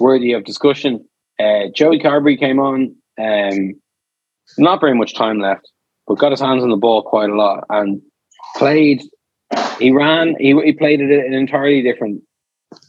[0.00, 1.06] worthy of discussion.
[1.38, 2.96] Uh, Joey Carbery came on.
[3.20, 3.74] Um,
[4.56, 5.70] not very much time left,
[6.06, 8.00] but got his hands on the ball quite a lot and
[8.56, 9.02] played.
[9.78, 10.36] He ran.
[10.38, 12.22] He, he played it in an entirely different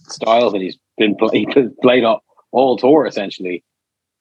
[0.08, 2.22] style that he's been play, he played all,
[2.52, 3.64] all tour essentially.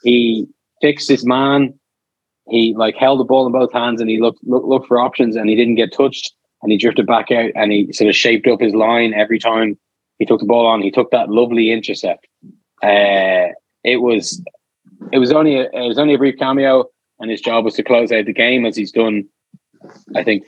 [0.03, 0.47] He
[0.81, 1.79] fixed his man.
[2.49, 5.37] He like held the ball in both hands and he looked looked, looked for options
[5.37, 8.47] and he didn't get touched and he drifted back out and he sort of shaped
[8.47, 9.79] up his line every time
[10.19, 10.83] he took the ball on.
[10.83, 12.27] He took that lovely intercept.
[12.83, 13.53] Uh,
[13.85, 14.43] it was
[15.13, 16.85] it was only a, it was only a brief cameo,
[17.19, 19.29] and his job was to close out the game as he's done,
[20.15, 20.45] I think,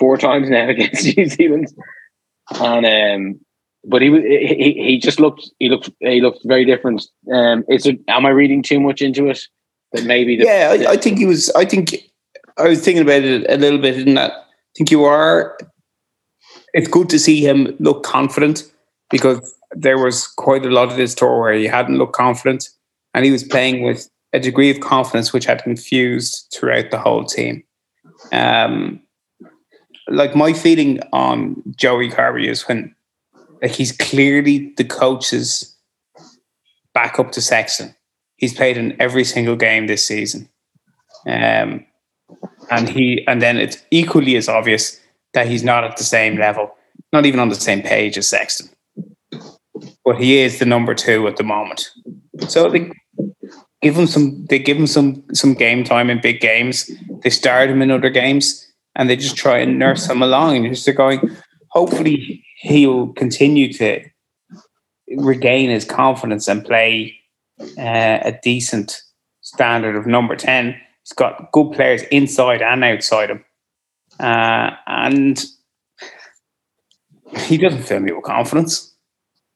[0.00, 1.68] four times now against New Zealand.
[2.58, 3.40] And um,
[3.84, 7.06] but he was he, he just looked he looked he looked very different.
[7.32, 9.40] Um, is it am I reading too much into it?
[9.92, 11.50] That maybe the, yeah, I, I think he was.
[11.50, 11.96] I think
[12.56, 14.32] I was thinking about it a little bit in that
[14.76, 15.58] think you are.
[16.72, 18.70] It's good to see him look confident
[19.10, 22.68] because there was quite a lot of this tour where he hadn't looked confident
[23.14, 27.24] and he was playing with a degree of confidence which had infused throughout the whole
[27.24, 27.62] team.
[28.32, 29.00] Um,
[30.10, 32.94] like my feeling on Joey Carbery is when
[33.62, 35.76] like he's clearly the coach's
[36.92, 37.94] back up to Sexton.
[38.36, 40.48] He's played in every single game this season.
[41.26, 41.86] Um,
[42.70, 45.00] and he and then it's equally as obvious
[45.34, 46.74] that he's not at the same level,
[47.12, 48.70] not even on the same page as Sexton.
[50.04, 51.90] But he is the number two at the moment.
[52.48, 52.90] So they
[53.82, 56.90] give him some they give him some some game time in big games.
[57.22, 58.69] They start him in other games
[59.00, 61.34] and they just try and nurse him along and just going,
[61.70, 64.04] hopefully he'll continue to
[65.16, 67.16] regain his confidence and play
[67.78, 69.00] uh, a decent
[69.40, 73.44] standard of number 10 He's got good players inside and outside him.
[74.20, 75.42] Uh, and
[77.38, 78.94] he doesn't fill me with confidence.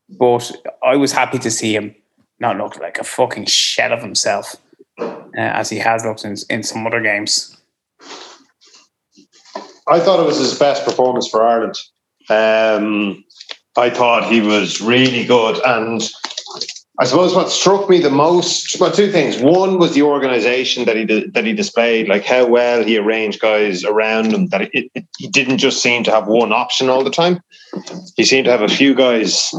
[0.09, 0.51] But
[0.83, 1.95] I was happy to see him
[2.41, 4.57] not look like a fucking shell of himself
[4.99, 7.61] uh, as he has looked in, in some other games.
[9.87, 11.79] I thought it was his best performance for Ireland.
[12.31, 13.25] Um,
[13.77, 15.61] I thought he was really good.
[15.65, 16.03] And
[17.01, 19.39] I suppose what struck me the most, well, two things.
[19.39, 23.85] One was the organisation that he that he displayed, like how well he arranged guys
[23.85, 24.47] around him.
[24.49, 27.41] That it, it, he didn't just seem to have one option all the time.
[28.17, 29.53] He seemed to have a few guys,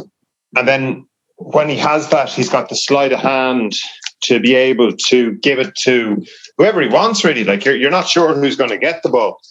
[0.56, 1.06] and then
[1.36, 3.74] when he has that, he's got the sleight of hand
[4.22, 6.26] to be able to give it to
[6.58, 7.26] whoever he wants.
[7.26, 9.42] Really, like you're you're not sure who's going to get the ball.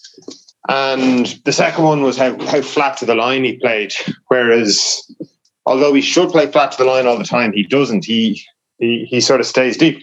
[0.69, 3.95] And the second one was how, how flat to the line he played.
[4.29, 5.03] Whereas,
[5.67, 8.05] although he should play flat to the line all the time, he doesn't.
[8.05, 8.43] He
[8.79, 10.03] he, he sort of stays deep.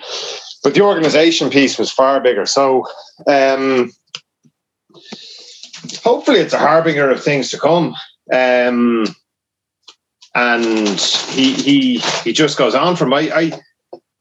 [0.63, 2.45] But the organisation piece was far bigger.
[2.45, 2.85] So
[3.27, 3.91] um,
[6.03, 7.95] hopefully it's a harbinger of things to come.
[8.31, 9.05] Um,
[10.35, 10.99] and
[11.31, 13.51] he he he just goes on from I, I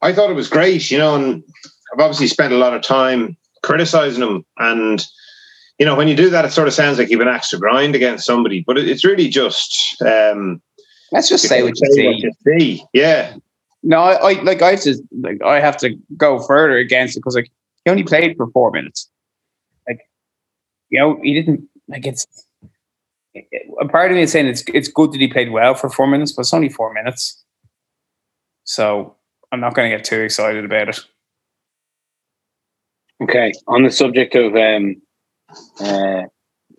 [0.01, 1.43] I thought it was great, you know, and
[1.93, 5.05] I've obviously spent a lot of time criticizing him and
[5.81, 7.57] you know, when you do that, it sort of sounds like you've an axe to
[7.57, 9.99] grind against somebody, but it's really just.
[10.03, 10.61] Um,
[11.11, 12.85] Let's just say what you, say what you see.
[12.93, 13.35] Yeah.
[13.81, 17.21] No, I, I like I have to like I have to go further against it
[17.21, 17.49] because like
[17.83, 19.09] he only played for four minutes.
[19.87, 20.01] Like,
[20.89, 22.27] you know, he didn't like it's.
[23.81, 26.05] A part of me is saying it's it's good that he played well for four
[26.05, 27.43] minutes, but it's only four minutes.
[28.65, 29.15] So
[29.51, 30.99] I'm not going to get too excited about it.
[33.23, 35.01] Okay, on the subject of um,
[35.79, 36.23] uh,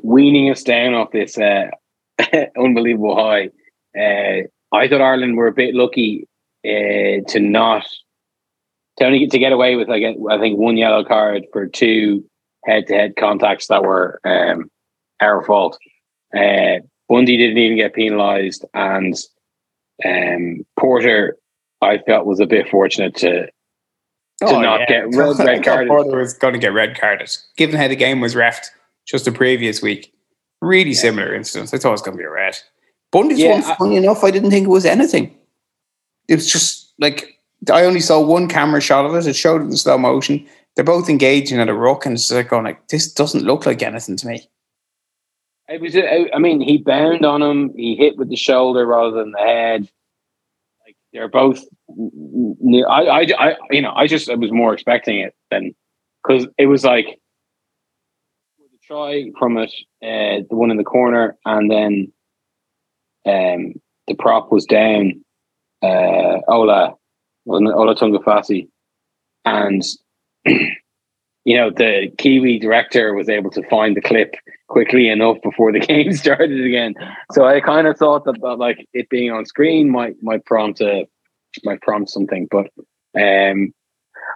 [0.02, 1.70] weaning us down off this uh,
[2.58, 3.50] unbelievable high.
[3.98, 6.26] Uh, I thought Ireland were a bit lucky
[6.64, 7.86] uh, to not
[8.98, 12.24] to only get to get away with like I think one yellow card for two
[12.64, 14.70] head-to-head contacts that were um,
[15.20, 15.78] our fault.
[16.34, 19.14] Uh, Bundee didn't even get penalised, and
[20.04, 21.36] um, Porter
[21.80, 23.48] I felt was a bit fortunate to
[24.38, 24.86] to Oh, not yeah.
[24.86, 25.88] get red, red carded.
[25.88, 28.66] Porter was going to get red carded, given how the game was refed
[29.06, 30.12] just the previous week.
[30.60, 31.74] Really similar incidents.
[31.74, 32.56] I thought it was going to be a red.
[33.10, 35.36] Bundee's Yeah, one, funny enough, I didn't think it was anything.
[36.28, 37.38] It was just like
[37.70, 39.26] I only saw one camera shot of it.
[39.26, 40.46] It showed it in slow motion.
[40.74, 43.82] They're both engaging at a ruck, and it's like going like this doesn't look like
[43.82, 44.48] anything to me.
[45.68, 45.96] It was.
[45.96, 47.72] I I mean, he bound on him.
[47.76, 49.88] He hit with the shoulder rather than the head.
[50.86, 51.62] Like they're both.
[52.88, 55.74] I, I, I, you know, I just I was more expecting it than
[56.22, 57.20] because it was like
[58.58, 59.72] the try from it,
[60.02, 62.12] uh, the one in the corner, and then
[63.26, 63.74] um,
[64.06, 65.24] the prop was down.
[65.82, 66.94] Uh, Ola
[67.48, 68.68] Ola Tu'ungafasi,
[69.44, 69.82] and
[70.44, 74.36] you know the Kiwi director was able to find the clip
[74.68, 76.94] quickly enough before the game started again.
[77.32, 80.80] So I kind of thought that, that like it being on screen might might prompt
[80.80, 81.06] a
[81.64, 82.68] might prompt something, but
[83.20, 83.72] um,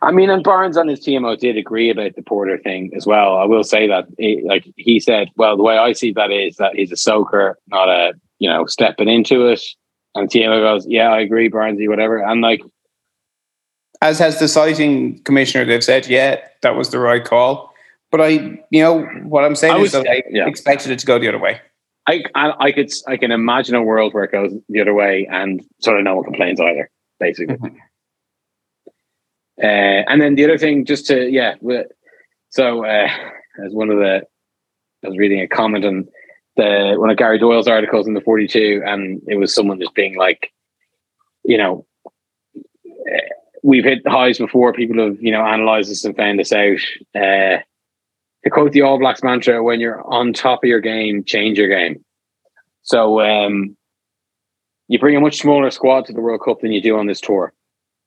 [0.03, 3.37] I mean, and Barnes on his TMO did agree about the Porter thing as well.
[3.39, 6.57] I will say that, it, like he said, well, the way I see that is
[6.57, 9.63] that he's a soaker, not a you know stepping into it.
[10.15, 12.19] And TMO goes, yeah, I agree, Barnesy, whatever.
[12.19, 12.63] And like,
[14.01, 17.75] As has the citing commissioner, they've said, yeah, that was the right call.
[18.11, 18.29] But I,
[18.71, 20.47] you know, what I'm saying I is that I yeah.
[20.47, 21.61] expected it to go the other way.
[22.09, 25.27] I, I I could I can imagine a world where it goes the other way,
[25.31, 26.89] and sort of no one complains either,
[27.19, 27.57] basically.
[29.63, 31.55] Uh, and then the other thing, just to yeah,
[32.51, 33.09] so uh,
[33.65, 34.23] as one of the,
[35.05, 36.09] I was reading a comment on
[36.57, 39.95] the one of Gary Doyle's articles in the Forty Two, and it was someone just
[39.95, 40.53] being like,
[41.45, 41.87] you know,
[42.57, 44.73] uh, we've hit highs before.
[44.73, 46.79] People have you know analyzed this and found this out.
[47.15, 47.59] Uh,
[48.45, 51.69] to quote the All Blacks mantra, when you're on top of your game, change your
[51.69, 52.05] game.
[52.83, 53.77] So um,
[54.89, 57.21] you bring a much smaller squad to the World Cup than you do on this
[57.21, 57.53] tour.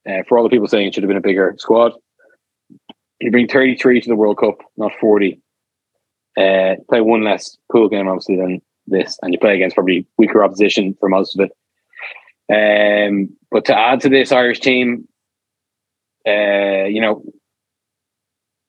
[0.10, 1.94] Uh, for all the people saying it should have been a bigger squad,
[3.20, 5.42] you bring 33 to the World Cup, not 40.
[6.38, 10.44] Uh, play one less pool game, obviously, than this, and you play against probably weaker
[10.44, 11.52] opposition for most of it.
[12.52, 15.08] Um, but to add to this Irish team,
[16.26, 17.24] uh, you know,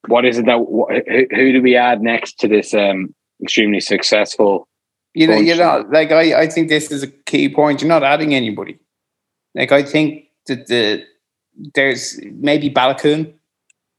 [0.09, 4.67] what is it that wh- who, do we add next to this um, extremely successful?
[5.15, 7.81] You know, you're not like I, I think this is a key point.
[7.81, 8.79] You're not adding anybody.
[9.55, 11.05] Like I think that the
[11.75, 13.33] there's maybe Baloucoune,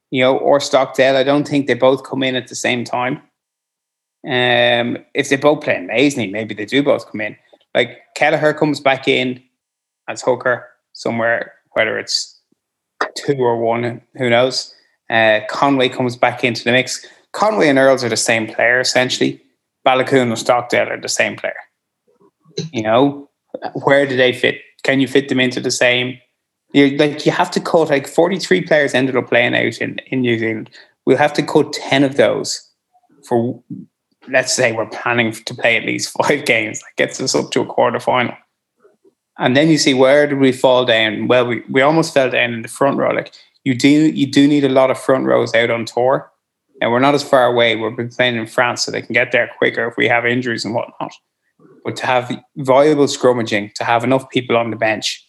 [0.10, 1.18] you know, or Stockdale.
[1.18, 3.22] I don't think they both come in at the same time.
[4.24, 7.36] Um, if they both play amazingly, maybe they do both come in.
[7.76, 9.42] Like Kelleher comes back in
[10.08, 12.40] as hooker somewhere, whether it's
[13.16, 14.74] two or one, who knows.
[15.10, 17.06] Uh, Conway comes back into the mix.
[17.34, 19.41] Conway and Earls are the same player essentially.
[19.86, 21.56] Baloucoune and Stockdale are the same player.
[22.72, 23.30] You know,
[23.84, 24.62] where do they fit?
[24.84, 26.20] Can you fit them into the same?
[26.74, 30.00] You like you have to cut like forty three players ended up playing out in
[30.08, 30.70] in New Zealand.
[31.06, 32.68] We'll have to cut ten of those
[33.28, 33.62] for
[34.30, 36.80] let's say we're planning to play at least five games.
[36.80, 38.36] That gets us up to a quarter final.
[39.38, 41.28] And then you see where did we fall down?
[41.28, 43.12] Well, we, we almost fell down in the front row.
[43.12, 46.31] Like you do you do need a lot of front rows out on tour.
[46.82, 47.76] And we're not as far away.
[47.76, 50.66] We've been playing in France, so they can get there quicker if we have injuries
[50.66, 51.14] and whatnot.
[51.86, 55.26] But to have viable scrummaging, to have enough people on the bench,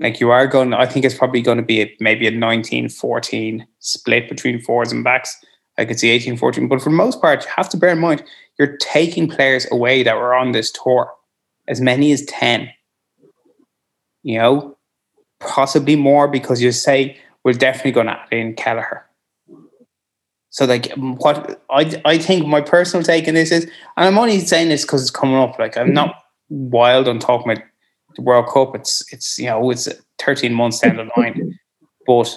[0.00, 2.88] like you are going, I think it's probably going to be a, maybe a 19
[2.88, 5.36] 14 split between fours and backs.
[5.76, 6.68] I could see 18 14.
[6.68, 8.24] But for the most part, you have to bear in mind
[8.58, 11.12] you're taking players away that were on this tour,
[11.66, 12.70] as many as 10.
[14.22, 14.78] You know,
[15.40, 19.04] possibly more because you say we're definitely going to add in Kelleher.
[20.54, 24.38] So, like, what I I think my personal take on this is, and I'm only
[24.38, 25.58] saying this because it's coming up.
[25.58, 26.14] Like, I'm not
[26.48, 27.64] wild on talking about
[28.14, 28.76] the World Cup.
[28.76, 29.88] It's it's you know it's
[30.20, 31.58] 13 months down the line,
[32.06, 32.32] but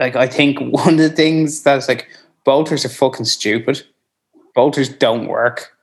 [0.00, 2.08] like I think one of the things that's like
[2.44, 3.86] bolters are fucking stupid.
[4.56, 5.76] Bolters don't work,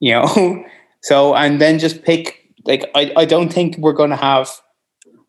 [0.00, 0.64] you know.
[1.00, 4.48] So and then just pick like I, I don't think we're going to have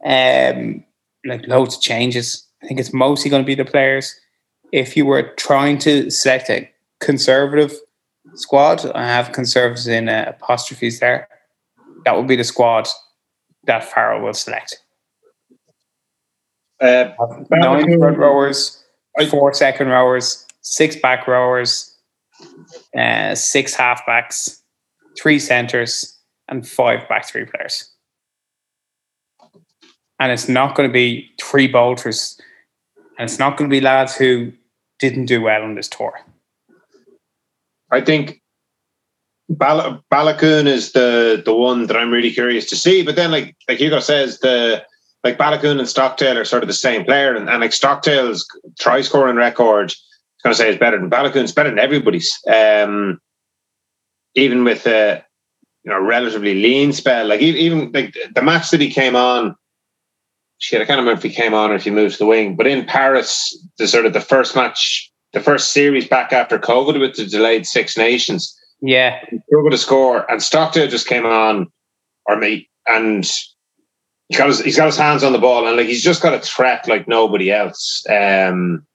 [0.05, 0.85] um
[1.25, 2.47] like loads of changes.
[2.63, 4.17] I think it's mostly going to be the players.
[4.75, 6.69] If you were trying to select a
[6.99, 7.73] conservative
[8.33, 11.29] squad, I have conservatives in uh, apostrophes there.
[12.03, 12.89] That would be the squad
[13.67, 14.83] that Farrell will select.
[16.81, 17.11] Uh,
[17.49, 18.83] Nine front rowers,
[19.29, 21.95] four second rowers, six back rowers,
[22.97, 24.59] uh, six halfbacks,
[25.17, 26.19] three centers,
[26.49, 27.89] and five back three players.
[30.19, 32.37] And it's not going to be three bolters,
[33.17, 34.51] and it's not going to be lads who
[34.99, 36.19] didn't do well on this tour.
[37.91, 38.41] I think
[39.49, 43.03] Bal- Baloucoune is the the one that I'm really curious to see.
[43.03, 44.83] But then, like like Hugo says, the
[45.23, 48.45] like Baloucoune and Stockdale are sort of the same player, and, and like Stockdale's
[48.79, 52.37] try scoring record, I was going to say is better than Baloucoune's, better than everybody's.
[52.51, 53.19] Um,
[54.35, 55.23] even with a
[55.83, 59.55] you know relatively lean spell, like even like the match that he came on.
[60.59, 62.55] Shit, I can't remember if he came on or if he moved to the wing.
[62.55, 66.99] But in Paris, the sort of the first match, the first series back after COVID
[66.99, 71.71] with the delayed Six Nations, Yeah, struggled to score, and Stockdale just came on,
[72.25, 73.23] or me, and
[74.27, 76.33] he's got his he's got his hands on the ball, and like he's just got
[76.33, 78.05] a threat like nobody else.
[78.09, 78.85] Um,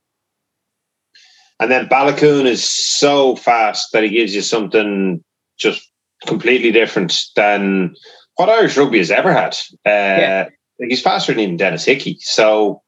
[1.61, 5.22] and then Baloucoune is so fast that he gives you something
[5.58, 5.90] just
[6.26, 7.94] completely different than
[8.36, 9.54] what Irish rugby has ever had.
[9.84, 10.48] Uh, Yeah.
[10.81, 12.18] He's faster than even Denis Hickie.
[12.20, 12.83] So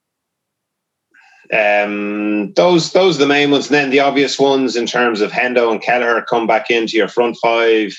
[1.53, 3.67] um, those those are the main ones.
[3.67, 7.09] And then the obvious ones in terms of Hendo and Kelleher come back into your
[7.09, 7.95] front five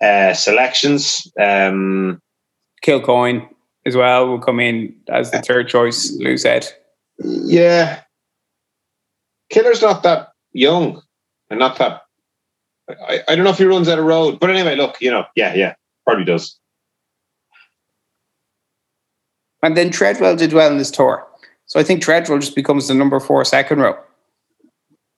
[0.00, 1.30] uh, selections.
[1.38, 2.20] Um,
[2.84, 3.48] Kilcoyne
[3.86, 6.12] as well will come in as the third choice.
[6.18, 6.68] Lou said.
[7.18, 8.00] yeah,
[9.50, 11.02] Killer's not that young
[11.48, 12.02] and not that.
[12.88, 15.24] I, I don't know if he runs out of road, but anyway, look, you know,
[15.36, 15.74] yeah, yeah,
[16.04, 16.59] probably does.
[19.62, 21.26] And then Treadwell did well in this tour.
[21.66, 23.96] So I think Treadwell just becomes the number four second row.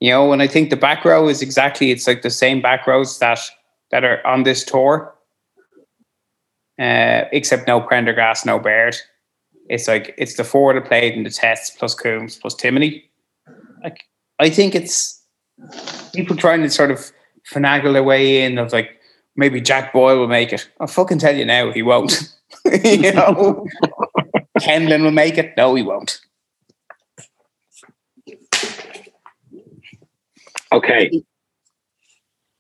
[0.01, 2.87] You know, and I think the back row is exactly it's like the same back
[2.87, 3.39] rows that
[3.91, 5.15] that are on this tour.
[6.81, 8.97] Uh, except no Prendergast, no Baird.
[9.69, 13.05] It's like it's the four that played in the tests plus Coombes plus Timoney.
[13.85, 14.05] Like
[14.41, 15.23] I think it's
[16.15, 17.13] people trying to sort of
[17.51, 18.99] finagle their way in of like
[19.37, 20.69] maybe Jack Boyle will make it.
[20.81, 22.35] I'll fucking tell you now, he won't.
[22.85, 23.67] you know,
[24.63, 25.55] Kenlin will make it.
[25.57, 26.21] No, he won't.
[30.73, 31.23] Okay.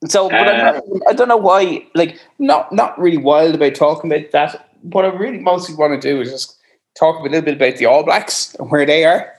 [0.09, 1.86] So, but I'm not, I don't know why.
[1.94, 4.68] Like, not not really wild about talking about that.
[4.82, 6.59] What I really mostly want to do is just
[6.98, 9.32] talk a little bit about the All Blacks and where they are.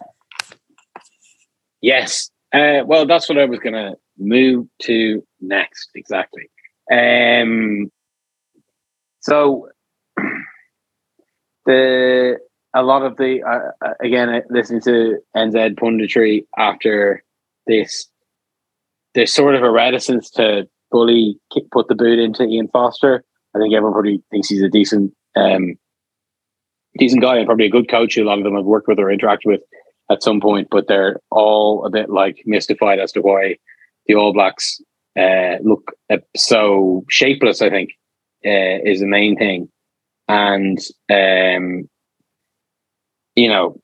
[1.82, 2.32] Yes.
[2.53, 5.89] Uh, well, that's what I was going to move to next.
[5.95, 6.49] Exactly.
[6.89, 7.91] Um,
[9.20, 9.68] so
[11.66, 12.39] the
[12.74, 17.24] a lot of the uh, uh, again uh, listening to NZ punditry after
[17.67, 18.07] this,
[19.13, 21.39] there's sort of a reticence to fully
[21.71, 23.24] put the boot into Ian Foster.
[23.55, 25.76] I think everyone probably thinks he's a decent, um,
[26.97, 28.17] decent guy and probably a good coach.
[28.17, 29.61] A lot of them have worked with or interacted with
[30.11, 33.57] at some point, but they're all a bit like mystified as to why
[34.07, 34.82] the All Blacks
[35.17, 37.61] uh, look uh, so shapeless.
[37.61, 37.91] I think
[38.45, 39.69] uh, is the main thing,
[40.28, 40.80] and
[41.11, 41.88] um,
[43.36, 43.79] you know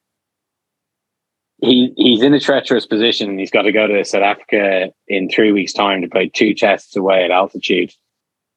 [1.61, 3.29] he he's in a treacherous position.
[3.29, 6.53] And he's got to go to South Africa in three weeks' time to play two
[6.53, 7.91] tests away at altitude.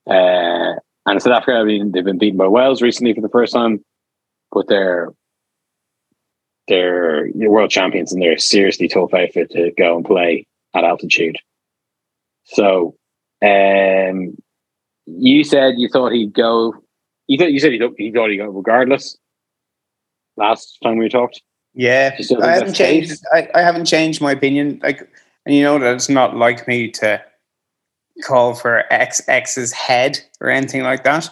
[0.08, 0.74] Uh,
[1.04, 3.84] And South Africa, I mean, they've been beaten by Wales recently for the first time,
[4.52, 5.08] but they're
[6.68, 11.36] they're world champions and they're seriously tough outfit to go and play at altitude.
[12.44, 12.94] So,
[13.44, 14.36] um,
[15.06, 16.74] you said you thought he'd go.
[17.26, 19.18] You thought you said he thought he'd go regardless.
[20.36, 21.42] Last time we talked,
[21.74, 23.22] Yeah, You still think I haven't changed.
[23.32, 24.80] I, I haven't changed my opinion.
[24.82, 25.08] Like,
[25.46, 27.22] and you know that it's not like me to
[28.22, 31.28] call for X X's head or anything like that.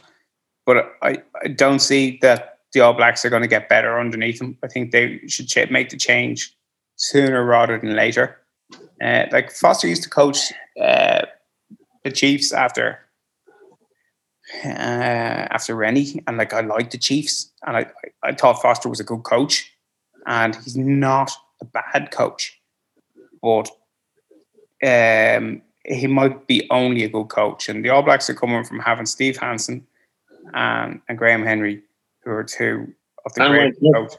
[0.66, 4.38] But I, I don't see that the All Blacks are going to get better underneath
[4.38, 4.57] them.
[4.62, 6.55] I think they should ch- make the change
[6.96, 8.36] sooner rather than later.
[9.03, 11.22] Uh, like Foster used to coach uh,
[12.05, 12.98] the Chiefs after
[14.64, 17.86] uh, after Rennie, and like I liked the Chiefs, and I,
[18.22, 19.72] I thought Foster was a good coach,
[20.26, 21.30] and he's not
[21.61, 22.61] a bad coach,
[23.42, 23.70] but
[24.82, 27.68] um, he might be only a good coach.
[27.68, 29.86] And the All Blacks are coming from having Steve Hansen
[30.55, 31.82] and, and Graham Henry,
[32.24, 32.92] who are two
[33.24, 34.18] of the And great coaches.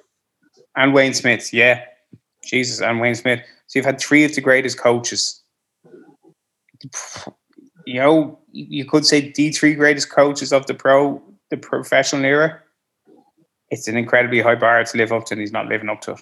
[0.76, 1.84] And Wayne Smith, yeah.
[2.44, 3.42] Jesus, and Wayne Smith.
[3.68, 5.42] So you've had three of the greatest coaches.
[7.92, 12.58] You know, you could say the three greatest coaches of the pro, the professional era.
[13.70, 16.14] It's an incredibly high bar to live up to, and he's not living up to
[16.14, 16.22] it.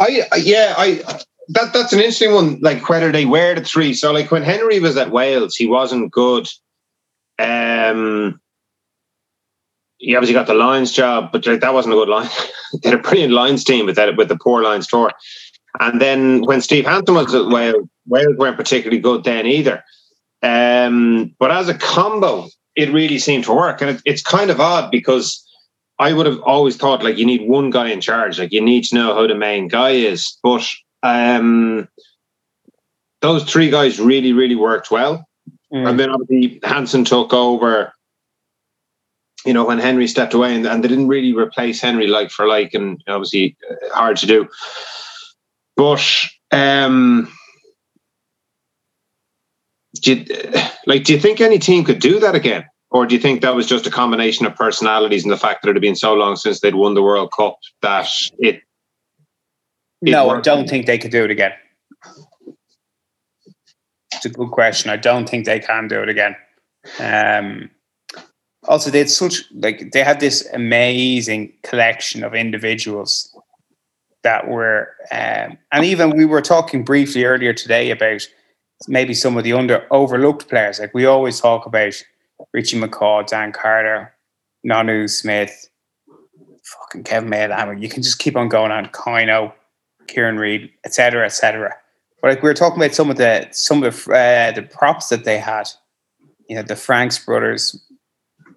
[0.00, 1.02] I yeah, I
[1.50, 2.58] that that's an interesting one.
[2.60, 3.94] Like whether they were the three.
[3.94, 6.48] So like when Henry was at Wales, he wasn't good.
[7.38, 8.40] Um,
[9.98, 12.28] he obviously got the Lions job, but like, that wasn't a good line.
[12.82, 15.12] they had a brilliant Lions team with that with the poor Lions tour.
[15.78, 19.84] And then when Steve Hansen was at Wales, Wales weren't particularly good then either.
[20.42, 24.60] Um, but as a combo, it really seemed to work, and it, it's kind of
[24.60, 25.44] odd because
[25.98, 28.84] I would have always thought like you need one guy in charge, like you need
[28.84, 30.38] to know who the main guy is.
[30.42, 30.64] But
[31.02, 31.88] um,
[33.20, 35.26] those three guys really, really worked well.
[35.70, 37.92] And then obviously Hansen took over.
[39.44, 42.46] You know when Henry stepped away, and, and they didn't really replace Henry like for
[42.46, 44.48] like, and obviously uh, hard to do.
[45.76, 46.04] But
[46.50, 47.32] um,
[49.98, 50.26] do you,
[50.86, 52.64] like, do you think any team could do that again?
[52.90, 55.68] Or do you think that was just a combination of personalities and the fact that
[55.68, 58.56] it had been so long since they'd won the World Cup that it?
[58.56, 61.52] it No, I don't think they could do it again.
[64.12, 64.90] It's a good question.
[64.90, 66.34] I don't think they can do it again.
[66.98, 67.70] Um,
[68.66, 73.34] also, they had such like they had this amazing collection of individuals
[74.24, 78.26] that were, um, and even we were talking briefly earlier today about
[78.86, 80.78] maybe some of the under overlooked players.
[80.78, 81.94] Like we always talk about
[82.52, 84.14] Richie McCaw, Dan Carter,
[84.64, 85.68] Nonu Smith,
[86.62, 87.80] fucking Keven Mealamu.
[87.80, 88.90] You can just keep on going on.
[88.92, 89.54] Kino,
[90.06, 91.74] Kieran Read, etc., etc.
[92.20, 95.08] But like we were talking about some of the some of the uh, the props
[95.08, 95.68] that they had.
[96.48, 97.78] You know, the Franks brothers,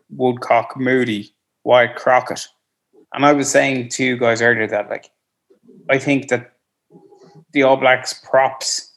[0.09, 1.33] Woodcock, Moody,
[1.65, 2.47] Wyatt Crockett,
[3.13, 5.11] and I was saying to you guys earlier that like
[5.89, 6.53] I think that
[7.51, 8.90] the All Blacks props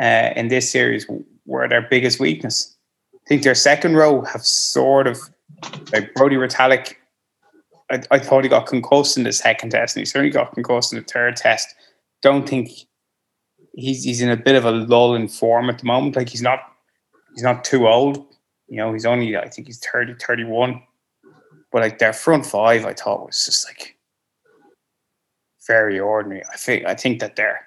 [0.00, 1.06] uh, in this series
[1.46, 2.76] were their biggest weakness.
[3.14, 5.18] I think their second row have sort of
[5.92, 6.94] like Brodie Retallick.
[7.90, 10.92] I, I thought he got concussed in the second test, and he certainly got concussed
[10.92, 11.74] in the third test.
[12.22, 12.70] Don't think
[13.74, 16.16] he's he's in a bit of a lull in form at the moment.
[16.16, 16.60] Like he's not
[17.34, 18.26] he's not too old.
[18.68, 20.82] You know, he's only I think he's 30, 31.
[21.70, 23.96] But like their front five, I thought was just like
[25.66, 26.42] very ordinary.
[26.52, 27.66] I think I think that they're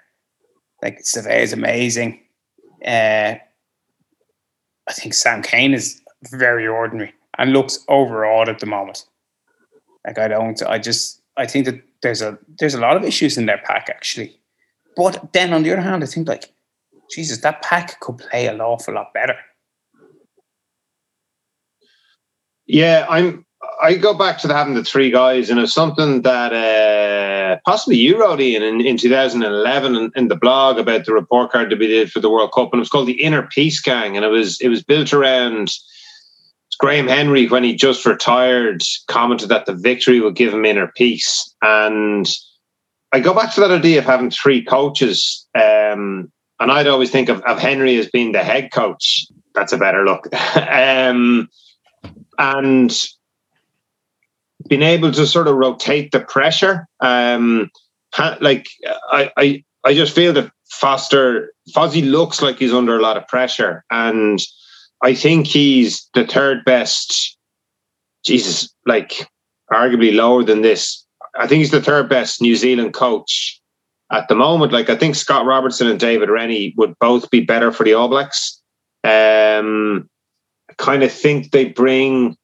[0.82, 2.22] like Save is amazing.
[2.86, 3.36] Uh,
[4.88, 6.02] I think Sam Cane is
[6.32, 9.06] very ordinary and looks overawed at the moment.
[10.06, 13.38] Like I don't, I just, I think that there's a there's a lot of issues
[13.38, 14.40] in their pack actually.
[14.96, 16.54] But then on the other hand, I think like,
[17.12, 19.36] Jesus, that pack could play an awful lot better.
[22.68, 23.46] Yeah, I'm.
[23.82, 27.98] I go back to the, having the three guys, and it's something that uh, possibly
[27.98, 31.80] you wrote Ian in, in 2011 in, in the blog about the report card that
[31.80, 34.26] we did for the World Cup, and it was called the Inner Peace Gang, and
[34.26, 35.72] it was it was built around
[36.80, 41.54] Graham Henry when he just retired commented that the victory would give him inner peace,
[41.62, 42.28] and
[43.12, 47.30] I go back to that idea of having three coaches, um, and I'd always think
[47.30, 49.26] of, of Henry as being the head coach.
[49.54, 50.28] That's a better look.
[50.56, 51.50] um,
[52.38, 53.08] and
[54.68, 56.88] being able to sort of rotate the pressure.
[57.00, 57.70] Um,
[58.40, 58.68] like
[59.12, 63.28] I, I, I just feel that Foster Fozzie looks like he's under a lot of
[63.28, 64.40] pressure, and
[65.04, 67.38] I think he's the third best.
[68.24, 69.28] Jesus, like
[69.72, 71.06] arguably lower than this.
[71.38, 73.62] I think he's the third best New Zealand coach
[74.12, 74.72] at the moment.
[74.72, 78.08] Like I think Scott Robertson and David Rennie would both be better for the All
[78.08, 78.62] Blacks.
[79.04, 80.10] Um,
[80.70, 82.36] I kind of think they bring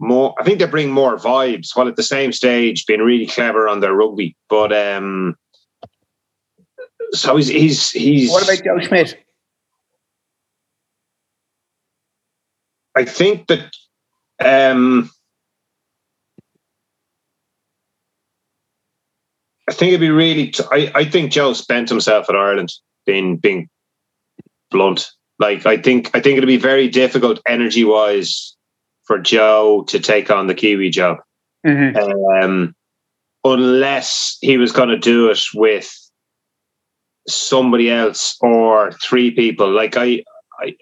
[0.00, 0.34] more.
[0.38, 3.80] I think they bring more vibes while at the same stage being really clever on
[3.80, 4.34] their rugby.
[4.48, 5.36] But um,
[7.12, 8.30] so he's he's he's.
[8.30, 9.22] What about Joe Schmidt?
[12.96, 13.72] I think that
[14.44, 15.10] um,
[19.68, 20.48] I think it'd be really.
[20.48, 22.72] T- I I think Joe spent himself at Ireland.
[23.06, 23.68] Being being
[24.70, 28.54] blunt, like I think I think it'd be very difficult energy wise
[29.10, 31.18] for Joe to take on the Kiwi job,
[31.66, 32.44] Mm-hmm.
[32.44, 32.76] um,
[33.42, 35.92] unless he was going to do it with
[37.26, 39.68] somebody else or three people.
[39.68, 40.22] Like I,
[40.60, 40.76] I,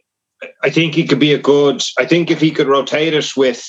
[0.62, 1.82] I think he could be a good.
[1.98, 3.66] I think if he could rotate it with,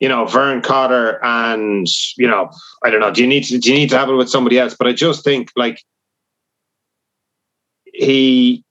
[0.00, 1.86] you know, Vern Cotter and
[2.18, 2.50] you know,
[2.84, 3.12] I don't know.
[3.12, 4.74] Do you need to do you need to have it with somebody else?
[4.76, 5.80] But I just think like
[7.84, 8.64] he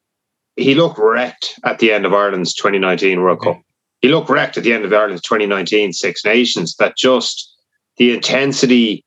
[0.58, 3.62] he looked wrecked at the end of Ireland's 2019 World Cup.
[4.02, 6.76] He looked wrecked at the end of Ireland's 2019 Six Nations.
[6.78, 7.54] That just
[7.98, 9.04] the intensity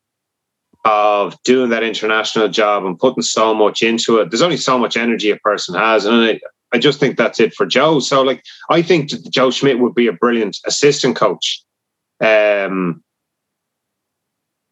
[0.85, 4.31] of doing that international job and putting so much into it.
[4.31, 6.41] There's only so much energy a person has, and I,
[6.73, 8.01] I just think that's it for Joe.
[8.01, 11.63] So, like, I think that Joe Schmidt would be a brilliant assistant coach,
[12.21, 13.03] um,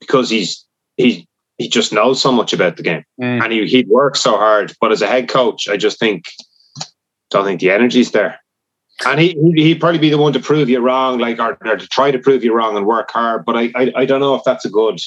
[0.00, 0.66] because he's
[0.96, 3.44] he he just knows so much about the game, Mm.
[3.44, 4.74] and he he'd work so hard.
[4.80, 6.24] But as a head coach, I just think
[7.30, 8.39] don't think the energy's there.
[9.06, 11.88] And he he'd- probably be the one to prove you wrong, like or, or to
[11.88, 13.44] try to prove you wrong and work hard.
[13.44, 15.00] But I I, I don't know if that's a good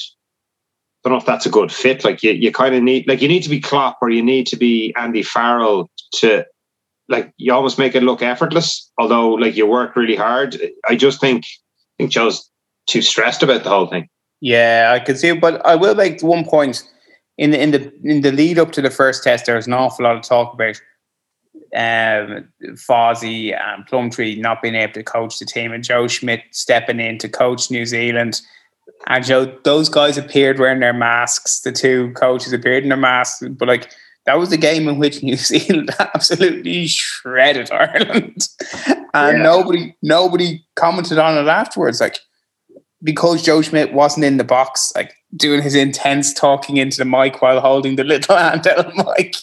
[1.04, 2.04] don't know if that's a good fit.
[2.04, 4.46] Like you, you kind of need like you need to be Klopp or you need
[4.48, 6.44] to be Andy Farrell to
[7.08, 10.56] like you almost make it look effortless, although like you work really hard.
[10.88, 12.50] I just think I think Joe's
[12.86, 14.08] too stressed about the whole thing.
[14.40, 16.82] Yeah, I can see it, but I will make one point
[17.38, 19.46] in the in the in the lead up to the first test.
[19.46, 20.80] There was an awful lot of talk about
[21.74, 27.00] um, Fozzie and Plumtree not being able to coach the team, and Joe Schmidt stepping
[27.00, 28.40] in to coach New Zealand.
[29.06, 31.60] And Joe, those guys appeared wearing their masks.
[31.60, 33.90] The two coaches appeared in their masks, but like
[34.26, 38.48] that was the game in which New Zealand absolutely shredded Ireland,
[39.12, 39.42] and Yeah.
[39.42, 42.00] nobody nobody commented on it afterwards.
[42.00, 42.18] Like
[43.04, 47.42] because Joe Schmidt wasn't in the box, like doing his intense talking into the mic
[47.42, 49.36] while holding the little handheld mic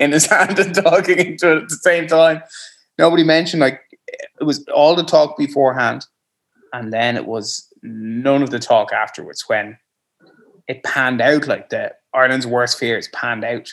[0.00, 2.42] in his hand and talking into it at the same time.
[2.98, 3.80] Nobody mentioned like
[4.40, 6.06] it was all the talk beforehand,
[6.72, 9.78] and then it was none of the talk afterwards when
[10.66, 13.72] it panned out like the Ireland's worst fears panned out.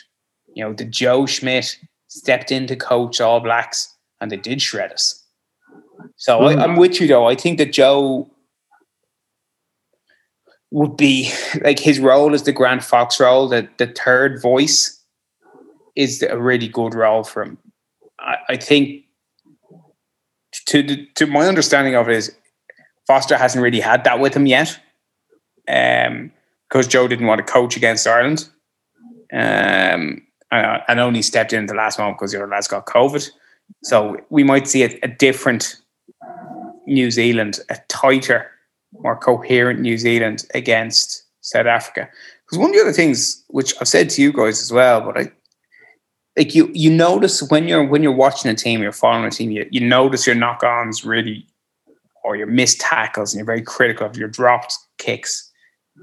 [0.54, 1.78] You know, the Joe Schmidt
[2.08, 5.24] stepped in to coach All Blacks and they did shred us.
[6.16, 6.62] So I, mm.
[6.62, 7.26] I'm with you though.
[7.26, 8.31] I think that Joe
[10.72, 11.30] would be
[11.62, 15.00] like his role as the Grant Fox role, the, the third voice
[15.94, 17.58] is a really good role for him.
[18.18, 19.04] I, I think
[20.66, 22.36] to to my understanding of it is
[23.06, 24.78] Foster hasn't really had that with him yet.
[25.68, 26.32] Um,
[26.72, 28.48] because Joe didn't want to coach against Ireland.
[29.32, 32.86] Um, and and only stepped in at the last moment because the other lads got
[32.86, 33.30] COVID.
[33.84, 35.76] So we might see a, a different
[36.86, 38.50] New Zealand, a tighter,
[38.92, 42.08] more coherent New Zealand against South Africa.
[42.44, 45.18] Because one of the other things, which I've said to you guys as well, but
[45.18, 45.32] I
[46.36, 49.50] like you you notice when you're when you're watching a team, you're following a team,
[49.50, 51.46] you, you notice your knock-ons really
[52.24, 55.50] or your missed tackles and you're very critical of your dropped kicks.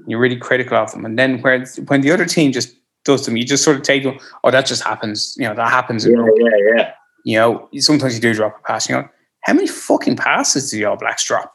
[0.06, 1.04] You're really critical of them.
[1.04, 2.74] And then where when the other team just
[3.04, 5.34] does them, you just sort of take them, oh, that just happens.
[5.38, 6.04] You know, that happens.
[6.04, 6.92] in yeah, yeah.
[7.24, 8.88] you know, sometimes you do drop a pass.
[8.88, 9.08] You know,
[9.42, 11.52] how many fucking passes do the All Blacks drop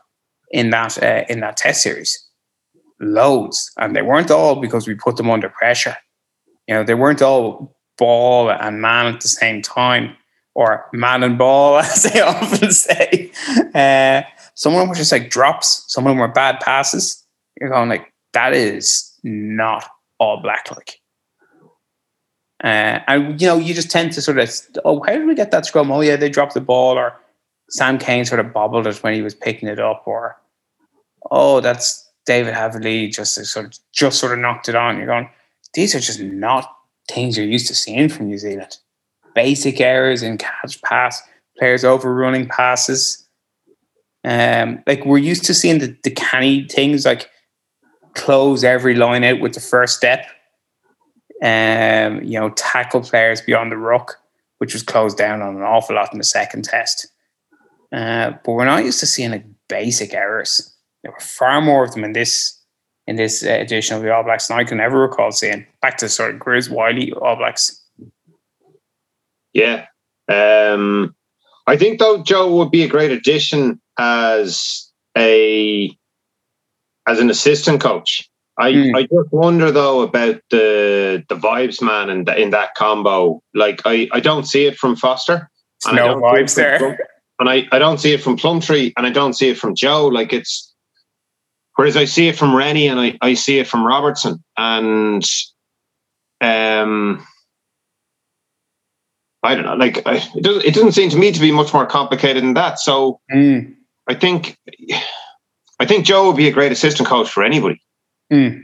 [0.55, 2.17] in that uh, in that Test series?
[2.99, 5.97] Loads, and they weren't all because we put them under pressure.
[6.67, 10.15] You know, they weren't all ball and man at the same time,
[10.55, 13.31] or man and ball, as they often say.
[13.73, 14.21] Uh,
[14.55, 15.83] some of them were just like drops.
[15.87, 17.21] Some of them were bad passes.
[17.59, 19.85] You're going like that is not
[20.19, 20.99] all black like.
[22.63, 24.49] Uh, and you know, you just tend to sort of,
[24.85, 25.91] oh, how did we get that scrum?
[25.91, 27.13] Oh, yeah, they dropped the ball, or
[27.69, 30.37] Sam Cane sort of bobbled it when he was picking it up, or
[31.31, 34.97] oh, that's David Havili just sort of just sort of knocked it on.
[34.97, 35.29] You're going,
[35.73, 36.71] these are just not
[37.09, 38.77] things you're used to seeing from New Zealand.
[39.33, 41.21] Basic errors in catch pass,
[41.57, 43.27] players overrunning passes.
[44.23, 47.29] Um, like we're used to seeing the, the canny things like
[48.15, 50.25] close every line out with the first step
[51.41, 54.17] um, you know, tackle players beyond the ruck,
[54.59, 57.07] which was closed down on an awful lot in the second test.
[57.91, 60.74] Uh, but we're not used to seeing like basic errors.
[61.05, 62.59] There were far more of them in this
[63.05, 65.67] in this uh, edition of the All Blacks than I can ever recall seeing.
[65.79, 67.79] Back to sort of Grizz Wyllie All Blacks.
[69.53, 69.85] Yeah.
[70.27, 71.15] Um,
[71.67, 75.95] I think though Joe would be a great addition as a
[77.05, 78.27] as an assistant coach.
[78.57, 78.95] I, Hmm.
[78.95, 83.43] I just wonder though about the the vibes man in, in that combo.
[83.53, 85.51] Like I, I don't see it from Foster.
[85.85, 86.79] and no don't see it vibes there.
[86.79, 86.97] Plum-
[87.37, 90.07] and I, I don't see it from Plumtree and I don't see it from Joe.
[90.07, 90.73] Like it's
[91.75, 95.23] whereas I see it from Rennie and I, I see it from Robertson and
[96.41, 97.25] um
[99.43, 99.75] I don't know.
[99.75, 102.55] Like I, it doesn't it doesn't seem to me to be much more complicated than
[102.55, 102.79] that.
[102.79, 103.75] So Mm.
[104.07, 104.57] I think
[105.79, 107.79] I think Joe would be a great assistant coach for anybody.
[108.33, 108.63] Mm.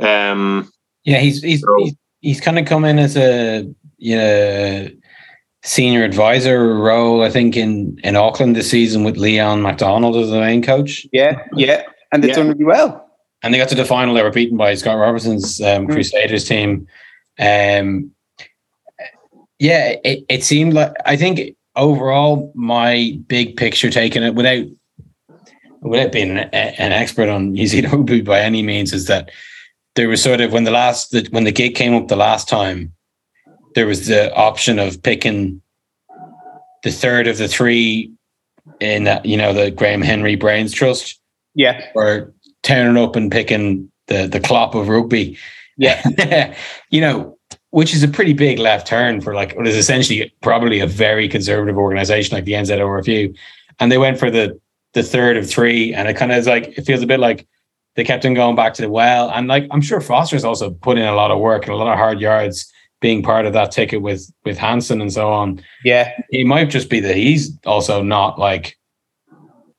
[0.00, 0.70] Um,
[1.04, 3.64] Yeah, he's he's So- he's, he's kind of come in as a
[4.00, 4.88] you know,
[5.68, 7.22] senior advisor role.
[7.22, 11.42] I think in in Auckland this season with Leon MacDonald as the main coach, Yeah,
[11.54, 12.36] yeah, and they've Yeah.
[12.36, 13.04] done really well.
[13.42, 14.14] and they got to the final.
[14.14, 15.92] They were beaten by Scott Robertson's um, Mm.
[15.92, 16.86] Crusaders team.
[17.38, 18.10] Um,
[19.60, 24.64] yeah, it, it seemed like I think overall my big picture taking it without
[25.82, 29.30] without being an, an expert on New Zealand rugby by any means is that
[29.94, 32.92] there was sort of when the last when the gig came up the last time
[33.74, 35.60] there was the option of picking
[36.82, 38.10] the third of the three
[38.80, 41.20] in that you know the Graham Henry Brains Trust
[41.54, 45.38] Yeah, or turning up and picking the the Klopp of rugby.
[45.76, 46.54] Yeah.
[46.90, 47.38] you know,
[47.70, 51.28] which is a pretty big left turn for like what is essentially probably a very
[51.28, 53.36] conservative organization like the NZORFU.
[53.80, 54.60] And they went for the
[54.94, 57.46] the third of three, and it kind of is like it feels a bit like
[57.94, 59.30] they kept on going back to the well.
[59.30, 61.92] And like I'm sure Foster's also put in a lot of work and a lot
[61.92, 66.12] of hard yards being part of that ticket with with Hansen and so on yeah,
[66.30, 68.78] it might just be that he's also not like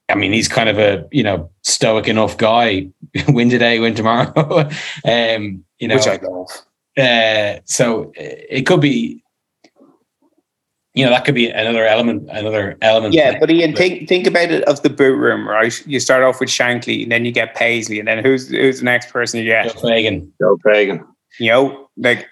[0.10, 2.90] I mean, he's kind of a you know stoic enough guy.
[3.28, 4.34] win today, win tomorrow.
[5.06, 6.50] um, you know, which I love.
[6.98, 9.24] uh, so it could be,
[10.94, 13.14] you know, that could be another element, another element.
[13.14, 15.88] Yeah, but Ian, think think about it of the boot room, right?
[15.88, 18.86] You start off with Shankly, and then you get Paisley, and then who's who's the
[18.86, 19.74] next person you get?
[19.74, 20.34] Joe Fagan.
[20.42, 21.06] Joe Fagan.
[21.40, 22.28] You know, like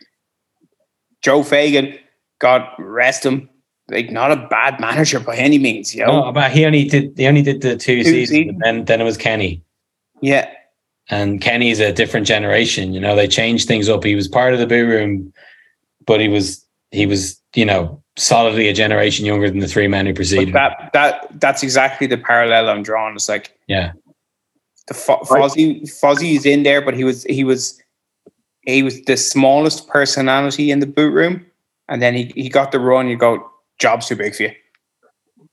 [1.22, 1.97] Joe Fagan,
[2.39, 3.49] God rest him,
[3.89, 5.93] like not a bad manager by any means.
[5.95, 8.49] You know, Oh, but he only did he only did the two, Two seasons, seasons.
[8.51, 9.61] and then then it was Kenny.
[10.22, 10.49] yeah,
[11.09, 12.93] and Kenny's a different generation.
[12.93, 14.03] You know, they changed things up.
[14.03, 15.34] He was part of the boo room,
[16.05, 20.05] but he was he was you know solidly a generation younger than the three men
[20.05, 20.49] who preceded.
[20.49, 20.53] him.
[20.53, 23.15] that that that's exactly the parallel I'm drawing.
[23.15, 23.91] It's like Yeah,
[24.88, 27.80] the Fo- Fozzie is in there, but he was he was
[28.68, 31.45] he was the smallest personality in the boot room,
[31.88, 33.07] and then he, he got the run.
[33.07, 33.49] You go,
[33.80, 34.51] job's too big for you.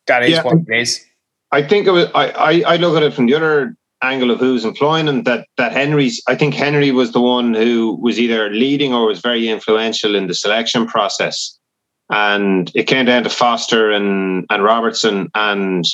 [0.07, 0.43] That is Yeah.
[0.43, 1.03] what it is.
[1.53, 2.09] I think it was.
[2.15, 5.23] I, I I look at it from the other angle of who's employing him.
[5.23, 6.21] That that Henry's.
[6.29, 10.27] I think Henry was the one who was either leading or was very influential in
[10.27, 11.57] the selection process,
[12.11, 15.85] and it came down to Foster and and Robertson, and